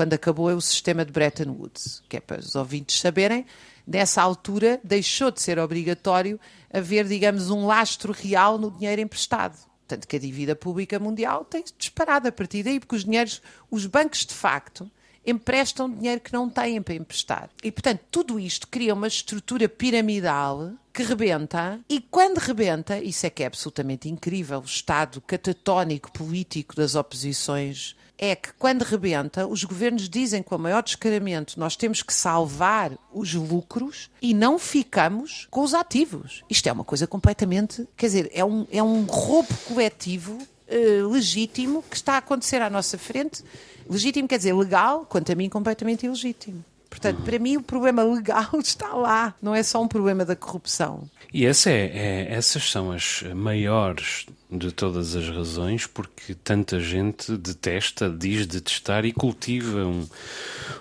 quando 0.00 0.14
acabou 0.14 0.46
o 0.46 0.62
sistema 0.62 1.04
de 1.04 1.12
Bretton 1.12 1.50
Woods, 1.50 2.02
que 2.08 2.16
é 2.16 2.20
para 2.20 2.40
os 2.40 2.54
ouvintes 2.54 2.98
saberem, 2.98 3.44
nessa 3.86 4.22
altura 4.22 4.80
deixou 4.82 5.30
de 5.30 5.42
ser 5.42 5.58
obrigatório 5.58 6.40
haver, 6.72 7.06
digamos, 7.06 7.50
um 7.50 7.66
lastro 7.66 8.10
real 8.10 8.56
no 8.56 8.70
dinheiro 8.70 9.02
emprestado. 9.02 9.58
Tanto 9.86 10.08
que 10.08 10.16
a 10.16 10.18
dívida 10.18 10.56
pública 10.56 10.98
mundial 10.98 11.44
tem 11.44 11.62
disparado 11.76 12.26
a 12.26 12.32
partir 12.32 12.62
daí, 12.62 12.80
porque 12.80 12.96
os 12.96 13.04
dinheiros, 13.04 13.42
os 13.70 13.84
bancos 13.84 14.24
de 14.24 14.32
facto, 14.32 14.90
emprestam 15.26 15.90
dinheiro 15.90 16.20
que 16.20 16.32
não 16.32 16.48
têm 16.48 16.80
para 16.80 16.94
emprestar. 16.94 17.50
E, 17.62 17.70
portanto, 17.70 18.00
tudo 18.10 18.38
isto 18.40 18.68
cria 18.68 18.94
uma 18.94 19.08
estrutura 19.08 19.68
piramidal 19.68 20.72
que 20.92 21.02
rebenta, 21.02 21.80
e 21.88 22.00
quando 22.00 22.38
rebenta, 22.38 22.98
isso 22.98 23.24
é 23.26 23.30
que 23.30 23.42
é 23.42 23.46
absolutamente 23.46 24.08
incrível, 24.08 24.60
o 24.60 24.64
estado 24.64 25.20
catatónico 25.20 26.10
político 26.10 26.74
das 26.74 26.94
oposições, 26.94 27.94
é 28.22 28.36
que 28.36 28.52
quando 28.58 28.82
rebenta, 28.82 29.46
os 29.46 29.64
governos 29.64 30.06
dizem 30.06 30.42
com 30.42 30.54
o 30.54 30.58
maior 30.58 30.82
descaramento 30.82 31.58
nós 31.58 31.74
temos 31.74 32.02
que 32.02 32.12
salvar 32.12 32.92
os 33.10 33.32
lucros 33.32 34.10
e 34.20 34.34
não 34.34 34.58
ficamos 34.58 35.48
com 35.50 35.62
os 35.62 35.72
ativos. 35.72 36.44
Isto 36.50 36.68
é 36.68 36.72
uma 36.72 36.84
coisa 36.84 37.06
completamente, 37.06 37.88
quer 37.96 38.06
dizer, 38.06 38.30
é 38.34 38.44
um, 38.44 38.66
é 38.70 38.82
um 38.82 39.04
roubo 39.04 39.54
coletivo 39.66 40.36
eh, 40.68 41.02
legítimo 41.02 41.82
que 41.88 41.96
está 41.96 42.14
a 42.14 42.18
acontecer 42.18 42.60
à 42.60 42.68
nossa 42.68 42.98
frente. 42.98 43.42
Legítimo 43.90 44.28
quer 44.28 44.36
dizer 44.38 44.54
legal, 44.54 45.04
quanto 45.04 45.32
a 45.32 45.34
mim, 45.34 45.48
completamente 45.48 46.06
ilegítimo. 46.06 46.64
Portanto, 46.88 47.18
Uhum. 47.18 47.24
para 47.24 47.38
mim, 47.38 47.56
o 47.56 47.62
problema 47.62 48.02
legal 48.02 48.48
está 48.58 48.94
lá, 48.94 49.34
não 49.42 49.54
é 49.54 49.62
só 49.62 49.80
um 49.82 49.86
problema 49.88 50.24
da 50.24 50.34
corrupção. 50.34 51.08
E 51.32 51.46
essa 51.46 51.70
é, 51.70 51.86
é- 51.94 52.32
essas 52.34 52.68
são 52.70 52.90
as 52.90 53.22
maiores 53.34 54.26
de 54.50 54.72
todas 54.72 55.14
as 55.14 55.28
razões 55.28 55.86
porque 55.86 56.34
tanta 56.34 56.80
gente 56.80 57.36
detesta, 57.36 58.10
diz 58.10 58.46
detestar 58.46 59.04
e 59.04 59.12
cultiva 59.12 59.84
um, 59.86 60.04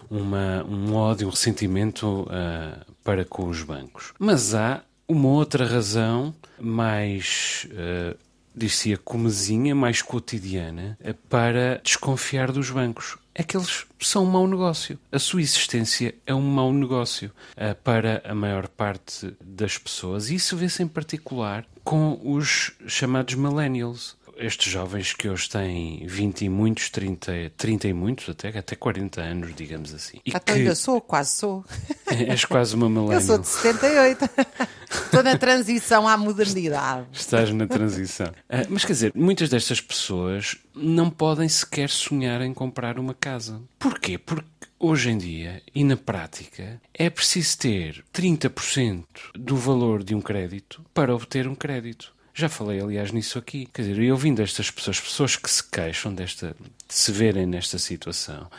uma- 0.09 0.63
um 0.63 0.95
ódio, 0.95 1.27
um 1.27 1.31
ressentimento 1.31 2.25
ah, 2.31 2.79
para 3.03 3.23
com 3.23 3.47
os 3.47 3.61
bancos. 3.61 4.11
Mas 4.17 4.55
há 4.55 4.81
uma 5.07 5.29
outra 5.29 5.65
razão 5.65 6.33
mais. 6.59 7.67
Uh, 7.71 8.17
Dir-se-ia 8.55 8.97
comezinha, 8.97 9.73
mais 9.73 10.01
cotidiana, 10.01 10.97
para 11.29 11.79
desconfiar 11.83 12.51
dos 12.51 12.69
bancos. 12.69 13.17
É 13.39 13.43
que 13.43 13.55
eles 13.55 13.85
são 14.01 14.23
um 14.23 14.29
mau 14.29 14.45
negócio. 14.45 14.99
A 15.11 15.17
sua 15.17 15.41
existência 15.41 16.13
é 16.25 16.35
um 16.35 16.41
mau 16.41 16.73
negócio 16.73 17.31
eh, 17.55 17.73
para 17.73 18.21
a 18.25 18.35
maior 18.35 18.67
parte 18.67 19.33
das 19.41 19.77
pessoas. 19.77 20.29
E 20.29 20.35
isso 20.35 20.57
vê-se 20.57 20.83
em 20.83 20.87
particular 20.89 21.65
com 21.85 22.19
os 22.21 22.73
chamados 22.85 23.35
millennials. 23.35 24.17
Estes 24.37 24.71
jovens 24.71 25.13
que 25.13 25.29
hoje 25.29 25.49
têm 25.49 26.05
20 26.05 26.41
e 26.41 26.49
muitos, 26.49 26.89
30, 26.89 27.51
30 27.55 27.87
e 27.87 27.93
muitos, 27.93 28.29
até, 28.29 28.57
até 28.57 28.75
40 28.75 29.21
anos, 29.21 29.55
digamos 29.55 29.93
assim. 29.93 30.19
E 30.25 30.31
Então, 30.35 30.55
ainda 30.55 30.75
sou, 30.75 30.99
quase 30.99 31.31
sou. 31.31 31.63
és 32.07 32.43
quase 32.43 32.75
uma 32.75 32.89
millennial. 32.89 33.19
Eu 33.19 33.25
sou 33.25 33.37
de 33.37 33.47
78. 33.47 34.29
Estou 34.89 35.21
na 35.23 35.37
transição 35.37 36.07
à 36.07 36.17
modernidade. 36.17 37.07
Estás 37.13 37.51
na 37.51 37.67
transição. 37.67 38.31
Ah, 38.51 38.65
mas 38.67 38.83
quer 38.83 38.93
dizer, 38.93 39.11
muitas 39.13 39.49
destas 39.49 39.79
pessoas 39.79 40.57
não 40.73 41.09
podem 41.11 41.47
sequer 41.47 41.89
sonhar 41.89 42.41
em 42.41 42.51
comprar 42.51 42.97
uma 42.97 43.13
casa. 43.13 43.61
Porquê? 43.77 44.17
Porque 44.17 44.47
hoje 44.79 45.11
em 45.11 45.17
dia, 45.17 45.61
e 45.75 45.83
na 45.83 45.95
prática, 45.95 46.81
é 46.91 47.09
preciso 47.11 47.57
ter 47.59 48.03
30% 48.11 49.05
do 49.35 49.55
valor 49.55 50.03
de 50.03 50.15
um 50.15 50.21
crédito 50.21 50.83
para 50.93 51.13
obter 51.13 51.47
um 51.47 51.53
crédito. 51.53 52.11
Já 52.33 52.49
falei, 52.49 52.79
aliás, 52.79 53.11
nisso 53.11 53.37
aqui. 53.37 53.67
Quer 53.71 53.83
dizer, 53.83 54.01
eu 54.01 54.13
ouvindo 54.13 54.41
estas 54.41 54.71
pessoas, 54.71 54.99
pessoas 54.99 55.35
que 55.35 55.51
se 55.51 55.63
queixam 55.63 56.13
desta, 56.13 56.55
de 56.87 56.93
se 56.93 57.11
verem 57.11 57.45
nesta 57.45 57.77
situação, 57.77 58.49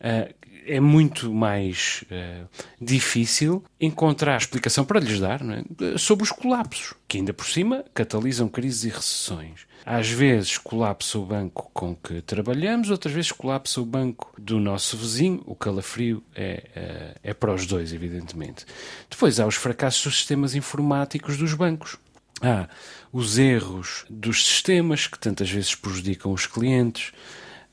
ah, 0.00 0.28
é 0.66 0.80
muito 0.80 1.32
mais 1.32 2.04
uh, 2.10 2.48
difícil 2.80 3.64
encontrar 3.80 4.36
explicação 4.36 4.84
para 4.84 5.00
lhes 5.00 5.20
dar 5.20 5.40
é? 5.42 5.96
sobre 5.96 6.24
os 6.24 6.32
colapsos, 6.32 6.94
que 7.06 7.18
ainda 7.18 7.32
por 7.32 7.46
cima 7.46 7.84
catalisam 7.94 8.48
crises 8.48 8.84
e 8.84 8.88
recessões. 8.88 9.66
Às 9.84 10.08
vezes 10.08 10.58
colapsa 10.58 11.18
o 11.18 11.24
banco 11.24 11.70
com 11.72 11.94
que 11.94 12.20
trabalhamos, 12.22 12.90
outras 12.90 13.14
vezes 13.14 13.30
colapsa 13.30 13.80
o 13.80 13.86
banco 13.86 14.32
do 14.36 14.58
nosso 14.58 14.96
vizinho. 14.96 15.42
O 15.46 15.54
calafrio 15.54 16.22
é, 16.34 16.64
uh, 16.76 17.20
é 17.22 17.32
para 17.32 17.54
os 17.54 17.66
dois, 17.66 17.92
evidentemente. 17.92 18.66
Depois 19.08 19.38
há 19.38 19.46
os 19.46 19.54
fracassos 19.54 20.02
dos 20.02 20.16
sistemas 20.18 20.54
informáticos 20.56 21.36
dos 21.36 21.54
bancos. 21.54 21.96
Há 22.42 22.68
os 23.12 23.38
erros 23.38 24.04
dos 24.10 24.44
sistemas 24.44 25.06
que 25.06 25.18
tantas 25.18 25.48
vezes 25.50 25.74
prejudicam 25.74 26.32
os 26.32 26.46
clientes. 26.46 27.12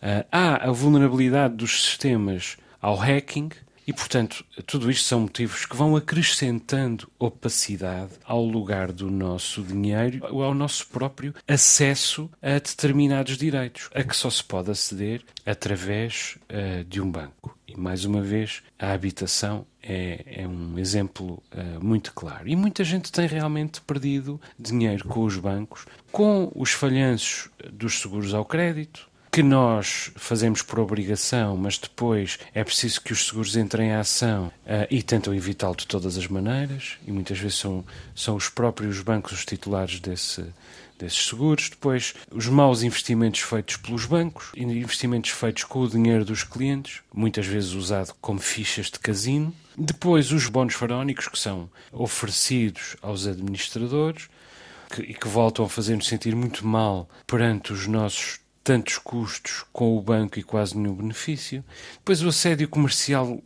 Uh, 0.02 0.24
há 0.32 0.70
a 0.70 0.72
vulnerabilidade 0.72 1.56
dos 1.56 1.84
sistemas 1.84 2.58
ao 2.84 2.98
hacking 2.98 3.50
e, 3.86 3.92
portanto, 3.92 4.46
tudo 4.66 4.90
isto 4.90 5.06
são 5.06 5.22
motivos 5.22 5.66
que 5.66 5.76
vão 5.76 5.96
acrescentando 5.96 7.10
opacidade 7.20 8.12
ao 8.24 8.44
lugar 8.44 8.92
do 8.92 9.12
nosso 9.12 9.62
dinheiro 9.62 10.26
ao 10.26 10.54
nosso 10.54 10.88
próprio 10.88 11.34
acesso 11.48 12.30
a 12.42 12.54
determinados 12.54 13.38
direitos, 13.38 13.90
a 13.94 14.04
que 14.04 14.16
só 14.16 14.30
se 14.30 14.44
pode 14.44 14.72
aceder 14.72 15.22
através 15.46 16.38
uh, 16.50 16.84
de 16.86 17.02
um 17.02 17.12
banco. 17.12 17.58
E, 17.68 17.78
mais 17.78 18.06
uma 18.06 18.22
vez, 18.22 18.62
a 18.80 18.94
habitação 18.94 19.66
é, 19.82 20.44
é 20.44 20.48
um 20.48 20.78
exemplo 20.80 21.44
uh, 21.52 21.84
muito 21.84 22.14
claro. 22.14 22.48
E 22.48 22.56
muita 22.56 22.84
gente 22.84 23.12
tem 23.12 23.28
realmente 23.28 23.82
perdido 23.82 24.40
dinheiro 24.58 25.08
com 25.08 25.24
os 25.24 25.38
bancos, 25.38 25.86
com 26.12 26.52
os 26.56 26.72
falhanços 26.72 27.50
dos 27.72 28.00
seguros 28.00 28.34
ao 28.34 28.46
crédito, 28.46 29.10
que 29.34 29.42
nós 29.42 30.12
fazemos 30.16 30.62
por 30.62 30.80
obrigação, 30.80 31.58
mas 31.58 31.80
depois 31.80 32.38
é 32.54 32.64
preciso 32.64 33.02
que 33.02 33.12
os 33.12 33.26
seguros 33.26 33.58
entrem 33.58 33.90
em 33.90 33.94
ação 33.94 34.52
uh, 34.64 34.86
e 34.92 35.02
tentam 35.02 35.34
evitá-lo 35.34 35.76
de 35.76 35.88
todas 35.88 36.20
as 36.20 36.28
maneiras, 36.28 37.00
e 37.08 37.12
muitas 37.12 37.40
vezes 37.40 37.58
são, 37.58 37.84
são 38.14 38.36
os 38.36 38.48
próprios 38.48 39.02
bancos 39.02 39.32
os 39.32 39.44
titulares 39.44 40.00
desse, 40.00 40.46
desses 41.00 41.26
seguros. 41.26 41.72
Depois, 41.72 42.14
os 42.32 42.46
maus 42.46 42.84
investimentos 42.84 43.40
feitos 43.40 43.76
pelos 43.78 44.06
bancos, 44.06 44.52
investimentos 44.56 45.32
feitos 45.32 45.64
com 45.64 45.80
o 45.80 45.90
dinheiro 45.90 46.24
dos 46.24 46.44
clientes, 46.44 47.02
muitas 47.12 47.48
vezes 47.48 47.72
usado 47.72 48.14
como 48.22 48.40
fichas 48.40 48.92
de 48.92 49.00
casino. 49.00 49.52
Depois, 49.76 50.32
os 50.32 50.48
bónus 50.48 50.76
faraónicos 50.76 51.28
que 51.28 51.40
são 51.40 51.68
oferecidos 51.92 52.96
aos 53.02 53.26
administradores 53.26 54.30
e 55.00 55.16
que 55.16 55.28
voltam 55.28 55.66
a 55.66 55.70
fazer-nos 55.70 56.06
sentir 56.06 56.36
muito 56.36 56.68
mal 56.68 57.10
perante 57.26 57.74
os 57.74 57.88
nossos 57.88 58.43
tantos 58.64 58.98
custos 58.98 59.66
com 59.74 59.98
o 59.98 60.02
banco 60.02 60.40
e 60.40 60.44
quase 60.44 60.78
nenhum 60.78 60.96
benefício. 60.96 61.64
Depois 61.96 62.24
o 62.24 62.30
assédio 62.30 62.68
comercial 62.70 63.34
uh, 63.34 63.42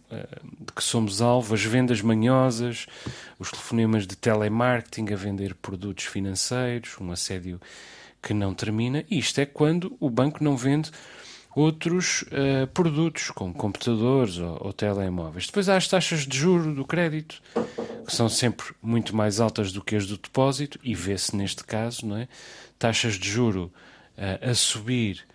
de 0.60 0.72
que 0.74 0.84
somos 0.84 1.22
alvo, 1.22 1.56
as 1.56 1.64
vendas 1.64 2.02
manhosas, 2.02 2.86
os 3.40 3.50
telefonemas 3.50 4.06
de 4.06 4.16
telemarketing 4.16 5.12
a 5.12 5.16
vender 5.16 5.56
produtos 5.56 6.06
financeiros, 6.06 6.96
um 7.02 7.12
assédio 7.12 7.60
que 8.22 8.34
não 8.34 8.54
termina. 8.54 9.04
E 9.10 9.18
isto 9.18 9.40
é 9.40 9.46
quando 9.46 9.98
o 10.00 10.10
banco 10.10 10.44
não 10.44 10.56
vende 10.56 10.92
outros 11.56 12.22
uh, 12.24 12.68
produtos, 12.72 13.32
como 13.32 13.52
computadores 13.52 14.38
ou, 14.38 14.68
ou 14.68 14.74
telemóveis. 14.74 15.48
Depois 15.48 15.68
há 15.68 15.76
as 15.76 15.88
taxas 15.88 16.28
de 16.28 16.38
juro 16.38 16.76
do 16.76 16.86
crédito, 16.86 17.42
que 18.06 18.16
são 18.16 18.30
sempre 18.30 18.68
muito 18.80 19.16
mais 19.16 19.40
altas 19.40 19.72
do 19.72 19.84
que 19.84 19.96
as 19.96 20.06
do 20.06 20.18
depósito, 20.18 20.80
e 20.84 20.94
vê-se 20.94 21.36
neste 21.36 21.64
caso, 21.64 22.06
não 22.06 22.18
é? 22.18 22.28
Taxas 22.78 23.16
de 23.16 23.28
juro 23.28 23.74
a 24.18 24.54
subir 24.54 25.26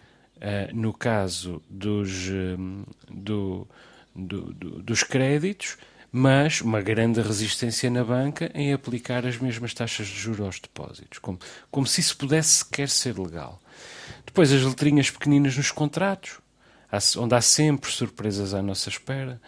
no 0.73 0.93
caso 0.93 1.63
dos, 1.71 2.29
um, 2.29 2.85
do, 3.09 3.67
do, 4.15 4.53
do, 4.53 4.83
dos 4.83 5.03
créditos, 5.03 5.77
mas 6.11 6.61
uma 6.61 6.83
grande 6.83 7.23
resistência 7.23 7.89
na 7.89 8.05
banca 8.05 8.51
em 8.55 8.73
aplicar 8.73 9.25
as 9.27 9.39
mesmas 9.39 9.73
taxas 9.73 10.07
de 10.07 10.15
juros 10.15 10.41
aos 10.41 10.61
depósitos, 10.61 11.19
como, 11.19 11.39
como 11.71 11.87
se 11.87 12.01
isso 12.01 12.17
pudesse 12.19 12.65
sequer 12.65 12.89
ser 12.89 13.19
legal. 13.19 13.59
Depois 14.27 14.53
as 14.53 14.63
letrinhas 14.63 15.11
pequeninas 15.11 15.57
nos 15.57 15.71
contratos, 15.71 16.39
onde 17.17 17.35
há 17.35 17.41
sempre 17.41 17.91
surpresas 17.91 18.53
à 18.53 18.61
nossa 18.61 18.91
espera. 18.91 19.41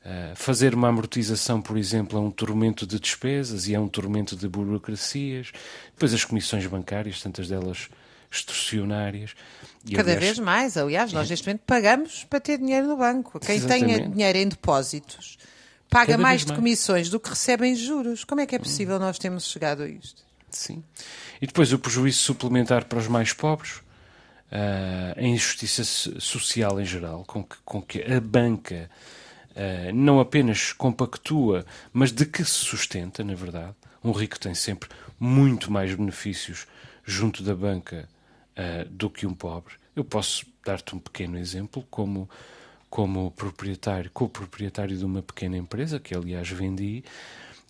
Uh, 0.00 0.34
fazer 0.34 0.74
uma 0.74 0.88
amortização, 0.88 1.60
por 1.60 1.76
exemplo, 1.76 2.18
é 2.18 2.22
um 2.22 2.30
tormento 2.30 2.86
de 2.86 2.98
despesas 2.98 3.68
e 3.68 3.74
é 3.74 3.80
um 3.80 3.88
tormento 3.88 4.34
de 4.34 4.48
burocracias. 4.48 5.52
Depois 5.92 6.12
as 6.12 6.24
comissões 6.24 6.66
bancárias, 6.66 7.22
tantas 7.22 7.48
delas 7.48 7.88
extorsionárias. 8.30 9.34
E, 9.84 9.94
Cada 9.94 10.12
aliás, 10.12 10.24
vez 10.24 10.38
mais, 10.38 10.76
aliás, 10.76 11.12
nós 11.12 11.28
neste 11.28 11.46
momento 11.46 11.62
pagamos 11.66 12.24
para 12.24 12.40
ter 12.40 12.58
dinheiro 12.58 12.86
no 12.86 12.96
banco. 12.96 13.40
Quem 13.40 13.60
tem 13.60 14.10
dinheiro 14.10 14.38
em 14.38 14.48
depósitos 14.48 15.38
paga 15.90 16.16
mais 16.16 16.40
vez 16.40 16.42
de 16.42 16.48
mais. 16.48 16.58
comissões 16.58 17.10
do 17.10 17.18
que 17.18 17.28
recebe 17.28 17.66
em 17.66 17.74
juros. 17.74 18.24
Como 18.24 18.40
é 18.40 18.46
que 18.46 18.54
é 18.54 18.58
possível 18.58 18.98
nós 18.98 19.18
termos 19.18 19.44
chegado 19.44 19.82
a 19.82 19.88
isto? 19.88 20.22
Sim. 20.48 20.82
E 21.42 21.46
depois 21.46 21.72
o 21.72 21.78
prejuízo 21.78 22.18
suplementar 22.18 22.84
para 22.84 22.98
os 22.98 23.08
mais 23.08 23.32
pobres, 23.32 23.76
uh, 24.52 25.18
a 25.18 25.22
injustiça 25.22 25.84
social 25.84 26.80
em 26.80 26.84
geral, 26.84 27.24
com 27.26 27.42
que, 27.42 27.56
com 27.64 27.82
que 27.82 28.02
a 28.02 28.20
banca 28.20 28.88
uh, 29.50 29.92
não 29.92 30.20
apenas 30.20 30.72
compactua, 30.72 31.66
mas 31.92 32.12
de 32.12 32.24
que 32.24 32.44
se 32.44 32.52
sustenta, 32.52 33.22
na 33.24 33.34
verdade. 33.34 33.74
Um 34.02 34.12
rico 34.12 34.40
tem 34.40 34.54
sempre 34.54 34.88
muito 35.18 35.70
mais 35.70 35.94
benefícios 35.94 36.66
junto 37.04 37.42
da 37.42 37.54
banca 37.54 38.08
uh, 38.60 38.88
do 38.90 39.08
que 39.08 39.26
um 39.26 39.34
pobre. 39.34 39.74
Eu 39.96 40.04
posso 40.04 40.46
dar-te 40.64 40.94
um 40.94 40.98
pequeno 40.98 41.38
exemplo, 41.38 41.84
como, 41.90 42.28
como 42.88 43.30
proprietário, 43.32 44.10
co-proprietário 44.12 44.96
de 44.96 45.04
uma 45.04 45.22
pequena 45.22 45.56
empresa, 45.56 45.98
que 45.98 46.14
aliás 46.14 46.48
vendi, 46.50 47.02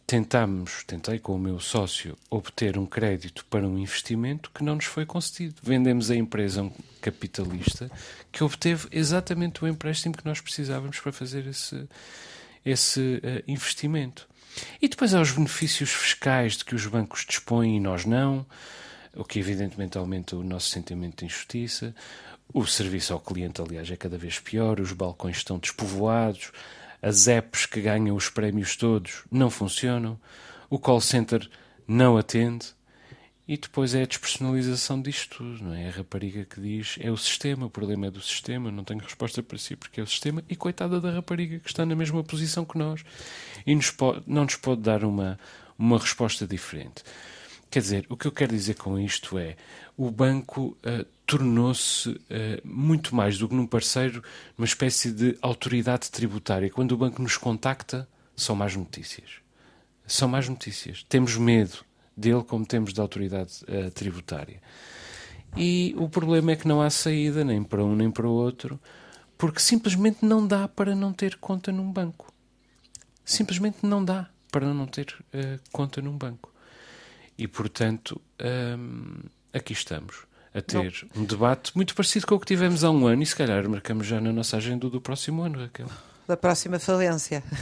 tentámos, 0.06 0.82
tentei 0.84 1.18
com 1.18 1.36
o 1.36 1.38
meu 1.38 1.60
sócio 1.60 2.18
obter 2.28 2.76
um 2.76 2.84
crédito 2.84 3.44
para 3.48 3.66
um 3.66 3.78
investimento 3.78 4.50
que 4.52 4.64
não 4.64 4.74
nos 4.74 4.86
foi 4.86 5.06
concedido. 5.06 5.54
Vendemos 5.62 6.10
a 6.10 6.16
empresa 6.16 6.60
a 6.60 6.64
um 6.64 6.72
capitalista 7.00 7.90
que 8.32 8.42
obteve 8.42 8.88
exatamente 8.90 9.64
o 9.64 9.68
empréstimo 9.68 10.16
que 10.16 10.26
nós 10.26 10.40
precisávamos 10.40 10.98
para 10.98 11.12
fazer 11.12 11.46
esse, 11.46 11.88
esse 12.64 13.00
uh, 13.00 13.42
investimento. 13.46 14.28
E 14.82 14.88
depois 14.88 15.14
há 15.14 15.20
os 15.20 15.30
benefícios 15.30 15.90
fiscais 15.90 16.56
de 16.56 16.64
que 16.64 16.74
os 16.74 16.84
bancos 16.86 17.24
dispõem 17.24 17.76
e 17.76 17.80
nós 17.80 18.04
não 18.04 18.44
o 19.14 19.24
que 19.24 19.38
evidentemente 19.38 19.98
aumenta 19.98 20.36
o 20.36 20.44
nosso 20.44 20.68
sentimento 20.68 21.18
de 21.18 21.26
injustiça. 21.26 21.94
O 22.52 22.66
serviço 22.66 23.12
ao 23.12 23.20
cliente, 23.20 23.60
aliás, 23.60 23.90
é 23.90 23.96
cada 23.96 24.18
vez 24.18 24.38
pior, 24.38 24.80
os 24.80 24.92
balcões 24.92 25.36
estão 25.38 25.58
despovoados, 25.58 26.52
as 27.02 27.28
apps 27.28 27.66
que 27.66 27.80
ganham 27.80 28.16
os 28.16 28.28
prémios 28.28 28.76
todos 28.76 29.22
não 29.30 29.50
funcionam, 29.50 30.18
o 30.68 30.78
call 30.78 31.00
center 31.00 31.48
não 31.86 32.16
atende 32.16 32.66
E 33.48 33.56
depois 33.56 33.96
é 33.96 34.02
a 34.02 34.06
despersonalização 34.06 35.02
disto 35.02 35.38
tudo, 35.38 35.64
não 35.64 35.74
é? 35.74 35.88
A 35.88 35.90
rapariga 35.90 36.44
que 36.44 36.60
diz 36.60 36.96
é 37.00 37.10
o 37.10 37.16
sistema, 37.16 37.66
o 37.66 37.70
problema 37.70 38.06
é 38.06 38.10
do 38.10 38.20
sistema, 38.20 38.70
não 38.70 38.84
tenho 38.84 39.00
resposta 39.00 39.42
para 39.42 39.58
si 39.58 39.74
porque 39.74 40.00
é 40.00 40.04
o 40.04 40.06
sistema, 40.06 40.44
e 40.48 40.54
coitada 40.54 41.00
da 41.00 41.10
rapariga 41.10 41.58
que 41.58 41.68
está 41.68 41.84
na 41.84 41.96
mesma 41.96 42.22
posição 42.22 42.64
que 42.64 42.78
nós 42.78 43.02
e 43.66 43.74
nos 43.74 43.90
pode, 43.90 44.22
não 44.26 44.44
nos 44.44 44.54
pode 44.54 44.82
dar 44.82 45.02
uma, 45.04 45.36
uma 45.76 45.98
resposta 45.98 46.46
diferente. 46.46 47.02
Quer 47.70 47.80
dizer, 47.80 48.06
o 48.08 48.16
que 48.16 48.26
eu 48.26 48.32
quero 48.32 48.52
dizer 48.52 48.74
com 48.74 48.98
isto 48.98 49.38
é 49.38 49.56
o 49.96 50.10
banco 50.10 50.76
uh, 50.84 51.06
tornou-se 51.24 52.08
uh, 52.08 52.18
muito 52.64 53.14
mais 53.14 53.38
do 53.38 53.48
que 53.48 53.54
num 53.54 53.66
parceiro, 53.66 54.24
uma 54.58 54.64
espécie 54.64 55.12
de 55.12 55.38
autoridade 55.40 56.10
tributária. 56.10 56.68
Quando 56.68 56.92
o 56.92 56.96
banco 56.96 57.22
nos 57.22 57.36
contacta, 57.36 58.08
são 58.34 58.56
mais 58.56 58.74
notícias. 58.74 59.34
São 60.04 60.26
mais 60.26 60.48
notícias. 60.48 61.04
Temos 61.08 61.36
medo 61.36 61.84
dele 62.16 62.42
como 62.42 62.66
temos 62.66 62.92
da 62.92 63.02
autoridade 63.02 63.62
uh, 63.68 63.88
tributária. 63.92 64.60
E 65.56 65.94
o 65.96 66.08
problema 66.08 66.50
é 66.52 66.56
que 66.56 66.66
não 66.66 66.82
há 66.82 66.90
saída 66.90 67.44
nem 67.44 67.62
para 67.62 67.84
um 67.84 67.94
nem 67.94 68.10
para 68.10 68.26
o 68.26 68.32
outro, 68.32 68.80
porque 69.38 69.60
simplesmente 69.60 70.24
não 70.24 70.44
dá 70.44 70.66
para 70.66 70.94
não 70.96 71.12
ter 71.12 71.36
conta 71.36 71.70
num 71.70 71.92
banco. 71.92 72.32
Simplesmente 73.24 73.78
não 73.86 74.04
dá 74.04 74.28
para 74.50 74.74
não 74.74 74.86
ter 74.86 75.14
conta 75.70 76.02
num 76.02 76.16
banco. 76.16 76.49
E, 77.40 77.48
portanto, 77.48 78.20
um, 78.78 79.16
aqui 79.50 79.72
estamos 79.72 80.26
a 80.52 80.60
ter 80.60 81.08
não. 81.14 81.22
um 81.22 81.24
debate 81.24 81.74
muito 81.74 81.94
parecido 81.94 82.26
com 82.26 82.34
o 82.34 82.38
que 82.38 82.44
tivemos 82.44 82.84
há 82.84 82.90
um 82.90 83.06
ano 83.06 83.22
e 83.22 83.26
se 83.26 83.34
calhar 83.34 83.66
marcamos 83.66 84.06
já 84.06 84.20
na 84.20 84.30
nossa 84.30 84.58
agenda 84.58 84.90
do 84.90 85.00
próximo 85.00 85.40
ano, 85.40 85.58
Raquel. 85.58 85.88
Da 86.28 86.36
próxima 86.36 86.78
falência. 86.78 87.42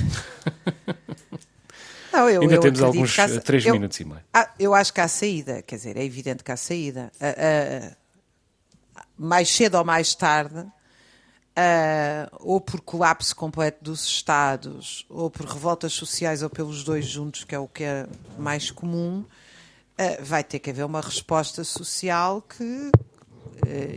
Não, 2.13 2.29
eu, 2.29 2.43
Ainda 2.43 2.57
eu 2.57 2.61
temos 2.61 2.83
alguns 2.83 3.17
há, 3.17 3.41
três 3.41 3.65
eu, 3.65 3.75
minutos 3.75 4.01
e 4.01 4.05
meio. 4.05 4.21
Ah, 4.35 4.51
eu 4.59 4.75
acho 4.75 4.93
que 4.93 5.01
há 5.01 5.07
saída, 5.07 5.63
quer 5.63 5.77
dizer, 5.77 5.97
é 5.97 6.03
evidente 6.03 6.43
que 6.43 6.51
há 6.51 6.57
saída. 6.57 7.13
Uh, 7.21 7.87
uh, 7.87 7.97
mais 9.17 9.49
cedo 9.49 9.77
ou 9.77 9.85
mais 9.85 10.17
tarde, 10.17 10.59
uh, 10.59 10.71
ou 12.41 12.61
por 12.61 12.81
colapso 12.81 13.37
completo 13.37 13.85
dos 13.85 14.05
Estados, 14.05 15.07
ou 15.09 15.31
por 15.31 15.47
revoltas 15.47 15.93
sociais, 15.93 16.43
ou 16.43 16.51
pelos 16.51 16.83
dois 16.83 17.07
juntos, 17.07 17.45
que 17.45 17.55
é 17.55 17.59
o 17.61 17.69
que 17.69 17.85
é 17.85 18.09
mais 18.37 18.73
comum, 18.73 19.25
vai 20.23 20.45
ter 20.45 20.59
que 20.59 20.71
haver 20.71 20.85
uma 20.85 21.01
resposta 21.01 21.65
social 21.65 22.43
que 22.43 22.91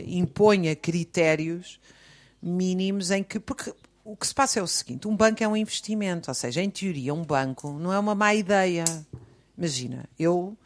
imponha 0.06 0.74
critérios 0.74 1.80
mínimos 2.42 3.10
em 3.10 3.22
que. 3.22 3.38
Porque 3.38 3.72
o 4.04 4.16
que 4.16 4.26
se 4.26 4.34
passa 4.34 4.58
é 4.58 4.62
o 4.62 4.66
seguinte: 4.66 5.06
um 5.06 5.16
banco 5.16 5.42
é 5.42 5.48
um 5.48 5.56
investimento, 5.56 6.30
ou 6.30 6.34
seja, 6.34 6.60
em 6.62 6.70
teoria, 6.70 7.14
um 7.14 7.24
banco 7.24 7.72
não 7.72 7.92
é 7.92 7.98
uma 7.98 8.14
má 8.14 8.34
ideia. 8.34 8.84
Imagina, 9.56 10.04
eu 10.18 10.56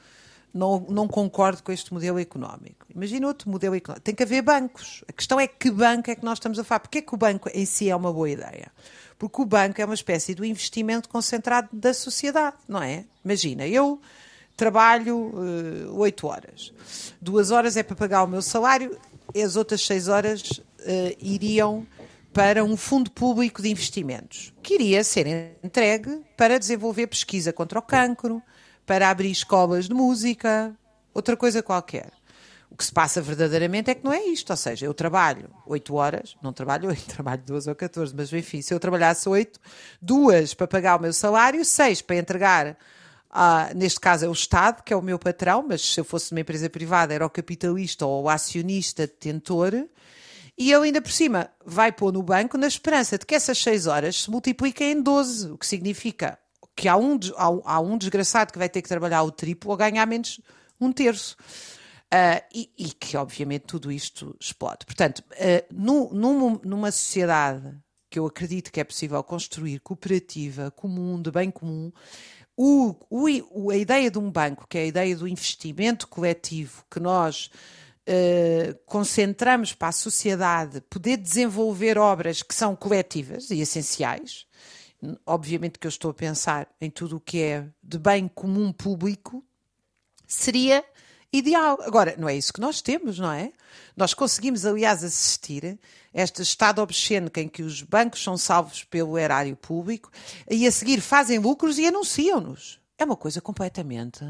não, 0.54 0.86
não 0.88 1.06
concordo 1.06 1.62
com 1.62 1.70
este 1.70 1.92
modelo 1.92 2.18
económico. 2.18 2.86
Imagina 2.94 3.26
outro 3.26 3.50
modelo 3.50 3.74
económico. 3.74 4.02
Tem 4.02 4.14
que 4.14 4.22
haver 4.22 4.40
bancos. 4.40 5.04
A 5.06 5.12
questão 5.12 5.38
é 5.38 5.46
que 5.46 5.70
banco 5.70 6.10
é 6.10 6.14
que 6.14 6.24
nós 6.24 6.38
estamos 6.38 6.58
a 6.58 6.64
falar. 6.64 6.80
Porquê 6.80 7.02
que 7.02 7.14
o 7.14 7.18
banco 7.18 7.50
em 7.52 7.66
si 7.66 7.90
é 7.90 7.96
uma 7.96 8.12
boa 8.12 8.30
ideia? 8.30 8.72
Porque 9.18 9.42
o 9.42 9.44
banco 9.44 9.80
é 9.80 9.84
uma 9.84 9.94
espécie 9.94 10.34
de 10.34 10.46
investimento 10.46 11.08
concentrado 11.08 11.68
da 11.72 11.92
sociedade, 11.92 12.56
não 12.66 12.82
é? 12.82 13.04
Imagina, 13.22 13.66
eu 13.66 14.00
trabalho 14.56 15.16
uh, 15.18 15.98
8 15.98 16.26
horas. 16.26 16.72
Duas 17.20 17.50
horas 17.50 17.76
é 17.76 17.82
para 17.82 17.94
pagar 17.94 18.24
o 18.24 18.26
meu 18.26 18.42
salário, 18.42 18.98
as 19.34 19.56
outras 19.56 19.84
6 19.86 20.08
horas 20.08 20.42
uh, 20.50 20.62
iriam 21.20 21.86
para 22.32 22.62
um 22.62 22.76
fundo 22.76 23.10
público 23.10 23.62
de 23.62 23.70
investimentos, 23.70 24.52
que 24.62 24.74
iria 24.74 25.02
ser 25.02 25.56
entregue 25.62 26.20
para 26.36 26.58
desenvolver 26.58 27.06
pesquisa 27.06 27.52
contra 27.52 27.78
o 27.78 27.82
cancro, 27.82 28.42
para 28.84 29.08
abrir 29.08 29.30
escolas 29.30 29.88
de 29.88 29.94
música, 29.94 30.74
outra 31.14 31.36
coisa 31.36 31.62
qualquer. 31.62 32.10
O 32.70 32.76
que 32.76 32.84
se 32.84 32.92
passa 32.92 33.22
verdadeiramente 33.22 33.90
é 33.90 33.94
que 33.94 34.04
não 34.04 34.12
é 34.12 34.22
isto, 34.26 34.50
ou 34.50 34.56
seja, 34.56 34.84
eu 34.84 34.92
trabalho 34.92 35.48
8 35.66 35.94
horas, 35.94 36.36
não 36.42 36.52
trabalho 36.52 36.88
8, 36.90 37.04
trabalho 37.08 37.42
12 37.46 37.70
ou 37.70 37.74
14, 37.74 38.14
mas 38.14 38.32
enfim, 38.32 38.60
se 38.60 38.74
eu 38.74 38.78
trabalhasse 38.78 39.28
8, 39.28 39.58
duas 40.00 40.52
para 40.52 40.66
pagar 40.66 40.96
o 40.98 41.02
meu 41.02 41.12
salário, 41.12 41.64
seis 41.64 42.02
para 42.02 42.16
entregar, 42.16 42.76
uh, 43.36 43.76
neste 43.76 44.00
caso 44.00 44.24
é 44.24 44.28
o 44.28 44.32
Estado, 44.32 44.82
que 44.82 44.92
é 44.92 44.96
o 44.96 45.02
meu 45.02 45.18
patrão, 45.18 45.64
mas 45.68 45.82
se 45.82 46.00
eu 46.00 46.04
fosse 46.04 46.32
uma 46.32 46.40
empresa 46.40 46.68
privada 46.70 47.12
era 47.12 47.26
o 47.26 47.30
capitalista 47.30 48.06
ou 48.06 48.24
o 48.24 48.28
acionista 48.28 49.06
detentor, 49.06 49.72
e 50.58 50.72
ele 50.72 50.86
ainda 50.86 51.02
por 51.02 51.12
cima 51.12 51.50
vai 51.64 51.92
pôr 51.92 52.12
no 52.12 52.22
banco 52.22 52.56
na 52.56 52.66
esperança 52.66 53.18
de 53.18 53.26
que 53.26 53.34
essas 53.34 53.58
6 53.58 53.86
horas 53.86 54.22
se 54.22 54.30
multipliquem 54.30 54.92
em 54.92 55.02
12, 55.02 55.50
o 55.50 55.58
que 55.58 55.66
significa 55.66 56.38
que 56.74 56.88
há 56.88 56.96
um, 56.96 57.18
há, 57.64 57.80
um 57.80 57.98
desgraçado 57.98 58.52
que 58.52 58.58
vai 58.58 58.68
ter 58.68 58.82
que 58.82 58.88
trabalhar 58.88 59.22
o 59.22 59.30
triplo 59.30 59.70
ou 59.70 59.76
ganhar 59.76 60.06
menos 60.06 60.40
um 60.80 60.92
terço. 60.92 61.36
Uh, 62.06 62.40
e, 62.54 62.70
e, 62.78 62.90
que, 62.90 63.16
obviamente, 63.16 63.62
tudo 63.62 63.90
isto 63.90 64.36
explode. 64.38 64.86
Portanto, 64.86 65.18
uh, 65.18 65.74
num, 65.74 66.60
numa 66.62 66.92
sociedade 66.92 67.76
que 68.08 68.18
eu 68.18 68.26
acredito 68.26 68.70
que 68.70 68.80
é 68.80 68.84
possível 68.84 69.22
construir 69.24 69.80
cooperativa, 69.80 70.70
comum, 70.70 71.20
de 71.20 71.30
bem 71.30 71.50
comum, 71.50 71.92
o, 72.56 72.94
o, 73.10 73.70
a 73.70 73.76
ideia 73.76 74.10
de 74.10 74.18
um 74.18 74.30
banco, 74.30 74.66
que 74.68 74.78
é 74.78 74.82
a 74.82 74.86
ideia 74.86 75.14
do 75.14 75.28
investimento 75.28 76.08
coletivo 76.08 76.84
que 76.90 76.98
nós 76.98 77.50
uh, 78.08 78.78
concentramos 78.86 79.74
para 79.74 79.88
a 79.88 79.92
sociedade 79.92 80.80
poder 80.82 81.18
desenvolver 81.18 81.98
obras 81.98 82.42
que 82.42 82.54
são 82.54 82.74
coletivas 82.74 83.50
e 83.50 83.60
essenciais, 83.60 84.46
obviamente 85.26 85.78
que 85.78 85.86
eu 85.86 85.90
estou 85.90 86.10
a 86.10 86.14
pensar 86.14 86.66
em 86.80 86.90
tudo 86.90 87.16
o 87.16 87.20
que 87.20 87.42
é 87.42 87.66
de 87.82 87.98
bem 87.98 88.26
comum 88.26 88.72
público, 88.72 89.44
seria 90.26 90.82
ideal. 91.38 91.78
Agora, 91.82 92.14
não 92.18 92.28
é 92.28 92.36
isso 92.36 92.52
que 92.52 92.60
nós 92.60 92.80
temos, 92.80 93.18
não 93.18 93.32
é? 93.32 93.52
Nós 93.96 94.14
conseguimos, 94.14 94.66
aliás, 94.66 95.02
assistir 95.02 95.78
a 96.14 96.22
este 96.22 96.42
estado 96.42 96.80
obsceno 96.80 97.30
em 97.36 97.48
que 97.48 97.62
os 97.62 97.82
bancos 97.82 98.22
são 98.22 98.36
salvos 98.36 98.84
pelo 98.84 99.18
erário 99.18 99.56
público 99.56 100.10
e 100.50 100.66
a 100.66 100.72
seguir 100.72 101.00
fazem 101.00 101.38
lucros 101.38 101.78
e 101.78 101.86
anunciam-nos. 101.86 102.80
É 102.98 103.04
uma 103.04 103.16
coisa 103.16 103.40
completamente 103.40 104.24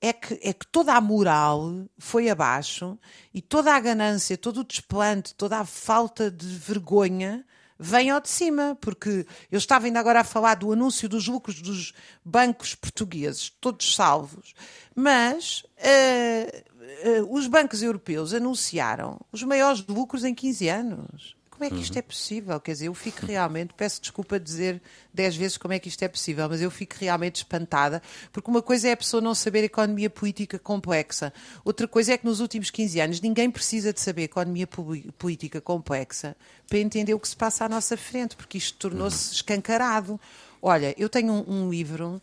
é 0.00 0.12
que, 0.12 0.34
é 0.42 0.52
que 0.52 0.66
toda 0.66 0.94
a 0.94 1.00
moral 1.00 1.86
foi 1.98 2.28
abaixo 2.28 2.98
e 3.32 3.40
toda 3.40 3.74
a 3.74 3.80
ganância, 3.80 4.36
todo 4.36 4.60
o 4.60 4.64
desplante, 4.64 5.34
toda 5.34 5.58
a 5.58 5.64
falta 5.64 6.30
de 6.30 6.46
vergonha 6.46 7.44
vem 7.78 8.10
ao 8.10 8.20
de 8.20 8.28
cima, 8.28 8.76
porque 8.80 9.26
eu 9.50 9.58
estava 9.58 9.86
ainda 9.86 10.00
agora 10.00 10.20
a 10.20 10.24
falar 10.24 10.54
do 10.54 10.72
anúncio 10.72 11.08
dos 11.08 11.28
lucros 11.28 11.60
dos 11.60 11.92
bancos 12.24 12.74
portugueses, 12.74 13.50
todos 13.60 13.94
salvos, 13.94 14.54
mas 14.94 15.62
uh, 15.78 17.20
uh, 17.20 17.34
os 17.34 17.46
bancos 17.46 17.82
europeus 17.82 18.32
anunciaram 18.32 19.20
os 19.30 19.42
maiores 19.42 19.84
lucros 19.86 20.24
em 20.24 20.34
15 20.34 20.68
anos. 20.68 21.36
Como 21.56 21.64
é 21.64 21.70
que 21.70 21.80
isto 21.80 21.94
uhum. 21.94 22.00
é 22.00 22.02
possível? 22.02 22.60
Quer 22.60 22.72
dizer, 22.72 22.88
eu 22.88 22.94
fico 22.94 23.24
realmente, 23.24 23.72
peço 23.72 23.98
desculpa 23.98 24.38
de 24.38 24.44
dizer 24.44 24.82
dez 25.12 25.34
vezes 25.34 25.56
como 25.56 25.72
é 25.72 25.78
que 25.78 25.88
isto 25.88 26.02
é 26.02 26.08
possível, 26.08 26.46
mas 26.50 26.60
eu 26.60 26.70
fico 26.70 26.94
realmente 26.98 27.36
espantada, 27.36 28.02
porque 28.30 28.50
uma 28.50 28.60
coisa 28.60 28.88
é 28.88 28.92
a 28.92 28.96
pessoa 28.96 29.22
não 29.22 29.34
saber 29.34 29.64
economia 29.64 30.10
política 30.10 30.58
complexa, 30.58 31.32
outra 31.64 31.88
coisa 31.88 32.12
é 32.12 32.18
que 32.18 32.26
nos 32.26 32.40
últimos 32.40 32.68
15 32.68 33.00
anos 33.00 33.20
ninguém 33.22 33.50
precisa 33.50 33.90
de 33.90 34.00
saber 34.02 34.24
economia 34.24 34.66
política 34.66 35.58
complexa 35.58 36.36
para 36.68 36.78
entender 36.78 37.14
o 37.14 37.18
que 37.18 37.28
se 37.28 37.36
passa 37.36 37.64
à 37.64 37.68
nossa 37.70 37.96
frente, 37.96 38.36
porque 38.36 38.58
isto 38.58 38.76
tornou-se 38.76 39.28
uhum. 39.28 39.32
escancarado. 39.32 40.20
Olha, 40.60 40.94
eu 40.98 41.08
tenho 41.08 41.32
um, 41.32 41.64
um 41.64 41.70
livro 41.70 42.20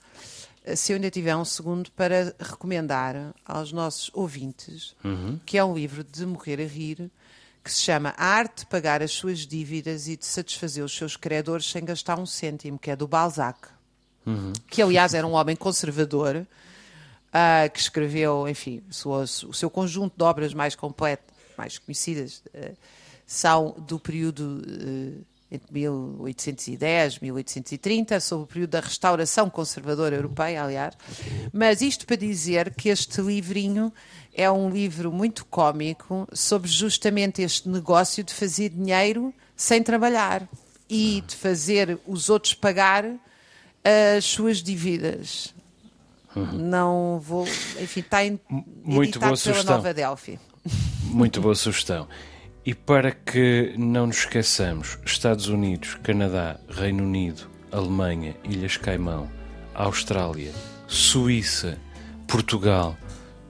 eh, 0.63 0.75
se 0.75 0.91
eu 0.91 0.95
ainda 0.95 1.09
tiver 1.09 1.35
um 1.35 1.45
segundo, 1.45 1.89
para 1.91 2.35
recomendar 2.39 3.33
aos 3.45 3.71
nossos 3.71 4.11
ouvintes, 4.13 4.95
uhum. 5.03 5.39
que 5.43 5.57
é 5.57 5.63
um 5.63 5.73
livro 5.73 6.03
de 6.03 6.23
morrer 6.23 6.61
a 6.61 6.67
rir, 6.67 7.11
que 7.63 7.71
se 7.71 7.81
chama 7.81 8.13
A 8.17 8.25
Arte 8.25 8.59
de 8.59 8.65
Pagar 8.65 9.01
as 9.01 9.11
Suas 9.11 9.39
Dívidas 9.39 10.07
e 10.07 10.17
de 10.17 10.25
Satisfazer 10.25 10.83
os 10.83 10.95
Seus 10.95 11.15
Credores 11.15 11.65
Sem 11.65 11.85
Gastar 11.85 12.19
um 12.19 12.25
Cêntimo, 12.25 12.77
que 12.77 12.91
é 12.91 12.95
do 12.95 13.07
Balzac. 13.07 13.69
Uhum. 14.25 14.51
Que, 14.67 14.81
aliás, 14.81 15.13
era 15.13 15.25
um 15.25 15.33
homem 15.33 15.55
conservador, 15.55 16.35
uh, 16.37 17.71
que 17.71 17.79
escreveu, 17.79 18.47
enfim, 18.47 18.83
seu, 18.89 19.11
o 19.11 19.27
seu, 19.53 19.69
conjunto 19.69 20.17
de 20.17 20.23
obras 20.23 20.53
mais 20.53 20.75
completo, 20.75 21.33
mais 21.57 21.77
conhecidas, 21.77 22.43
uh, 22.53 22.75
são 23.25 23.75
do 23.87 23.99
período 23.99 24.61
uh, 24.61 25.25
entre 25.53 25.71
1810 25.71 27.15
e 27.15 27.23
1830, 27.23 28.19
sobre 28.19 28.43
o 28.43 28.47
período 28.47 28.71
da 28.71 28.79
restauração 28.79 29.49
conservadora 29.49 30.15
europeia, 30.15 30.63
aliás. 30.63 30.95
Mas 31.51 31.81
isto 31.81 32.05
para 32.05 32.15
dizer 32.15 32.73
que 32.73 32.89
este 32.89 33.21
livrinho 33.21 33.93
é 34.33 34.49
um 34.49 34.69
livro 34.69 35.11
muito 35.11 35.45
cômico 35.45 36.27
sobre 36.33 36.69
justamente 36.69 37.41
este 37.41 37.69
negócio 37.69 38.23
de 38.23 38.33
fazer 38.33 38.69
dinheiro 38.69 39.33
sem 39.55 39.83
trabalhar 39.83 40.47
e 40.89 41.23
de 41.25 41.35
fazer 41.35 41.99
os 42.07 42.29
outros 42.29 42.53
pagar 42.53 43.05
as 44.17 44.25
suas 44.25 44.63
dívidas. 44.63 45.53
Uhum. 46.35 46.51
Não 46.53 47.19
vou. 47.21 47.45
Enfim, 47.79 47.99
está 47.99 48.25
em, 48.25 48.39
muito 48.83 49.19
boa 49.19 49.35
sugestão. 49.35 49.75
Muito 51.03 51.39
boa 51.41 51.53
sugestão. 51.53 52.07
E 52.65 52.73
para 52.73 53.11
que 53.11 53.73
não 53.77 54.07
nos 54.07 54.19
esqueçamos, 54.19 54.97
Estados 55.05 55.47
Unidos, 55.47 55.95
Canadá, 56.03 56.59
Reino 56.69 57.03
Unido, 57.03 57.49
Alemanha, 57.71 58.35
Ilhas 58.43 58.77
Caimão, 58.77 59.29
Austrália, 59.73 60.51
Suíça, 60.87 61.77
Portugal, 62.27 62.97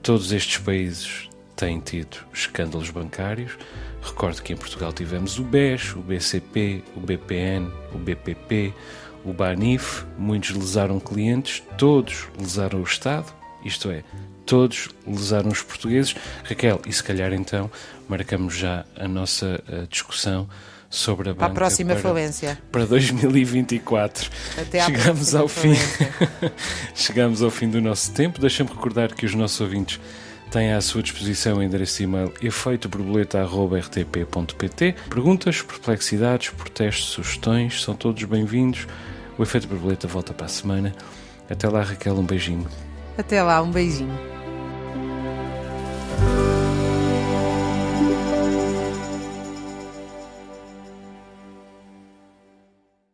Todos 0.04 0.32
estes 0.32 0.58
países 0.58 1.30
têm 1.56 1.80
tido 1.80 2.18
escândalos 2.30 2.90
bancários. 2.90 3.56
Recordo 4.02 4.42
que 4.42 4.52
em 4.52 4.56
Portugal 4.56 4.92
tivemos 4.92 5.38
o 5.38 5.42
BES, 5.42 5.96
o 5.96 6.00
BCP, 6.00 6.84
o 6.94 7.00
BPN, 7.00 7.72
o 7.94 7.96
BPP, 7.96 8.74
o 9.24 9.32
BANIF. 9.32 10.04
Muitos 10.18 10.50
lesaram 10.50 11.00
clientes, 11.00 11.62
todos 11.78 12.28
lesaram 12.38 12.80
o 12.80 12.84
Estado, 12.84 13.32
isto 13.64 13.90
é, 13.90 14.04
todos 14.44 14.88
lesaram 15.06 15.50
os 15.50 15.62
portugueses. 15.62 16.14
Raquel, 16.44 16.80
e 16.86 16.92
se 16.92 17.02
calhar 17.02 17.32
então 17.32 17.70
marcamos 18.08 18.56
já 18.56 18.84
a 18.96 19.08
nossa 19.08 19.62
a 19.68 19.86
discussão 19.86 20.48
sobre 20.94 21.30
a 21.30 21.34
para 21.34 21.48
banca 21.48 21.52
a 21.52 21.54
próxima 21.54 21.94
para, 21.94 22.02
falência. 22.02 22.58
para 22.70 22.86
2024. 22.86 24.30
Até 24.56 24.80
à 24.80 24.86
Chegamos 24.86 25.34
ao 25.34 25.48
fim. 25.48 25.74
Chegamos 26.94 27.42
ao 27.42 27.50
fim 27.50 27.68
do 27.68 27.80
nosso 27.80 28.12
tempo. 28.12 28.40
Deixa-me 28.40 28.70
recordar 28.70 29.12
que 29.12 29.26
os 29.26 29.34
nossos 29.34 29.60
ouvintes 29.60 29.98
têm 30.50 30.72
à 30.72 30.80
sua 30.80 31.02
disposição 31.02 31.58
o 31.58 31.62
endereço 31.62 31.98
de 31.98 32.04
e-mail 32.04 32.32
efeitoborboleta.rtp.pt. 32.40 34.94
Perguntas, 35.10 35.60
perplexidades, 35.62 36.50
protestos, 36.50 37.06
sugestões, 37.06 37.82
são 37.82 37.96
todos 37.96 38.22
bem-vindos. 38.22 38.86
O 39.36 39.42
Efeito 39.42 39.66
Borboleta 39.66 40.06
volta 40.06 40.32
para 40.32 40.46
a 40.46 40.48
semana. 40.48 40.94
Até 41.50 41.68
lá, 41.68 41.82
Raquel, 41.82 42.14
um 42.14 42.24
beijinho. 42.24 42.68
Até 43.16 43.42
lá, 43.42 43.62
um 43.62 43.70
beijinho. 43.70 44.18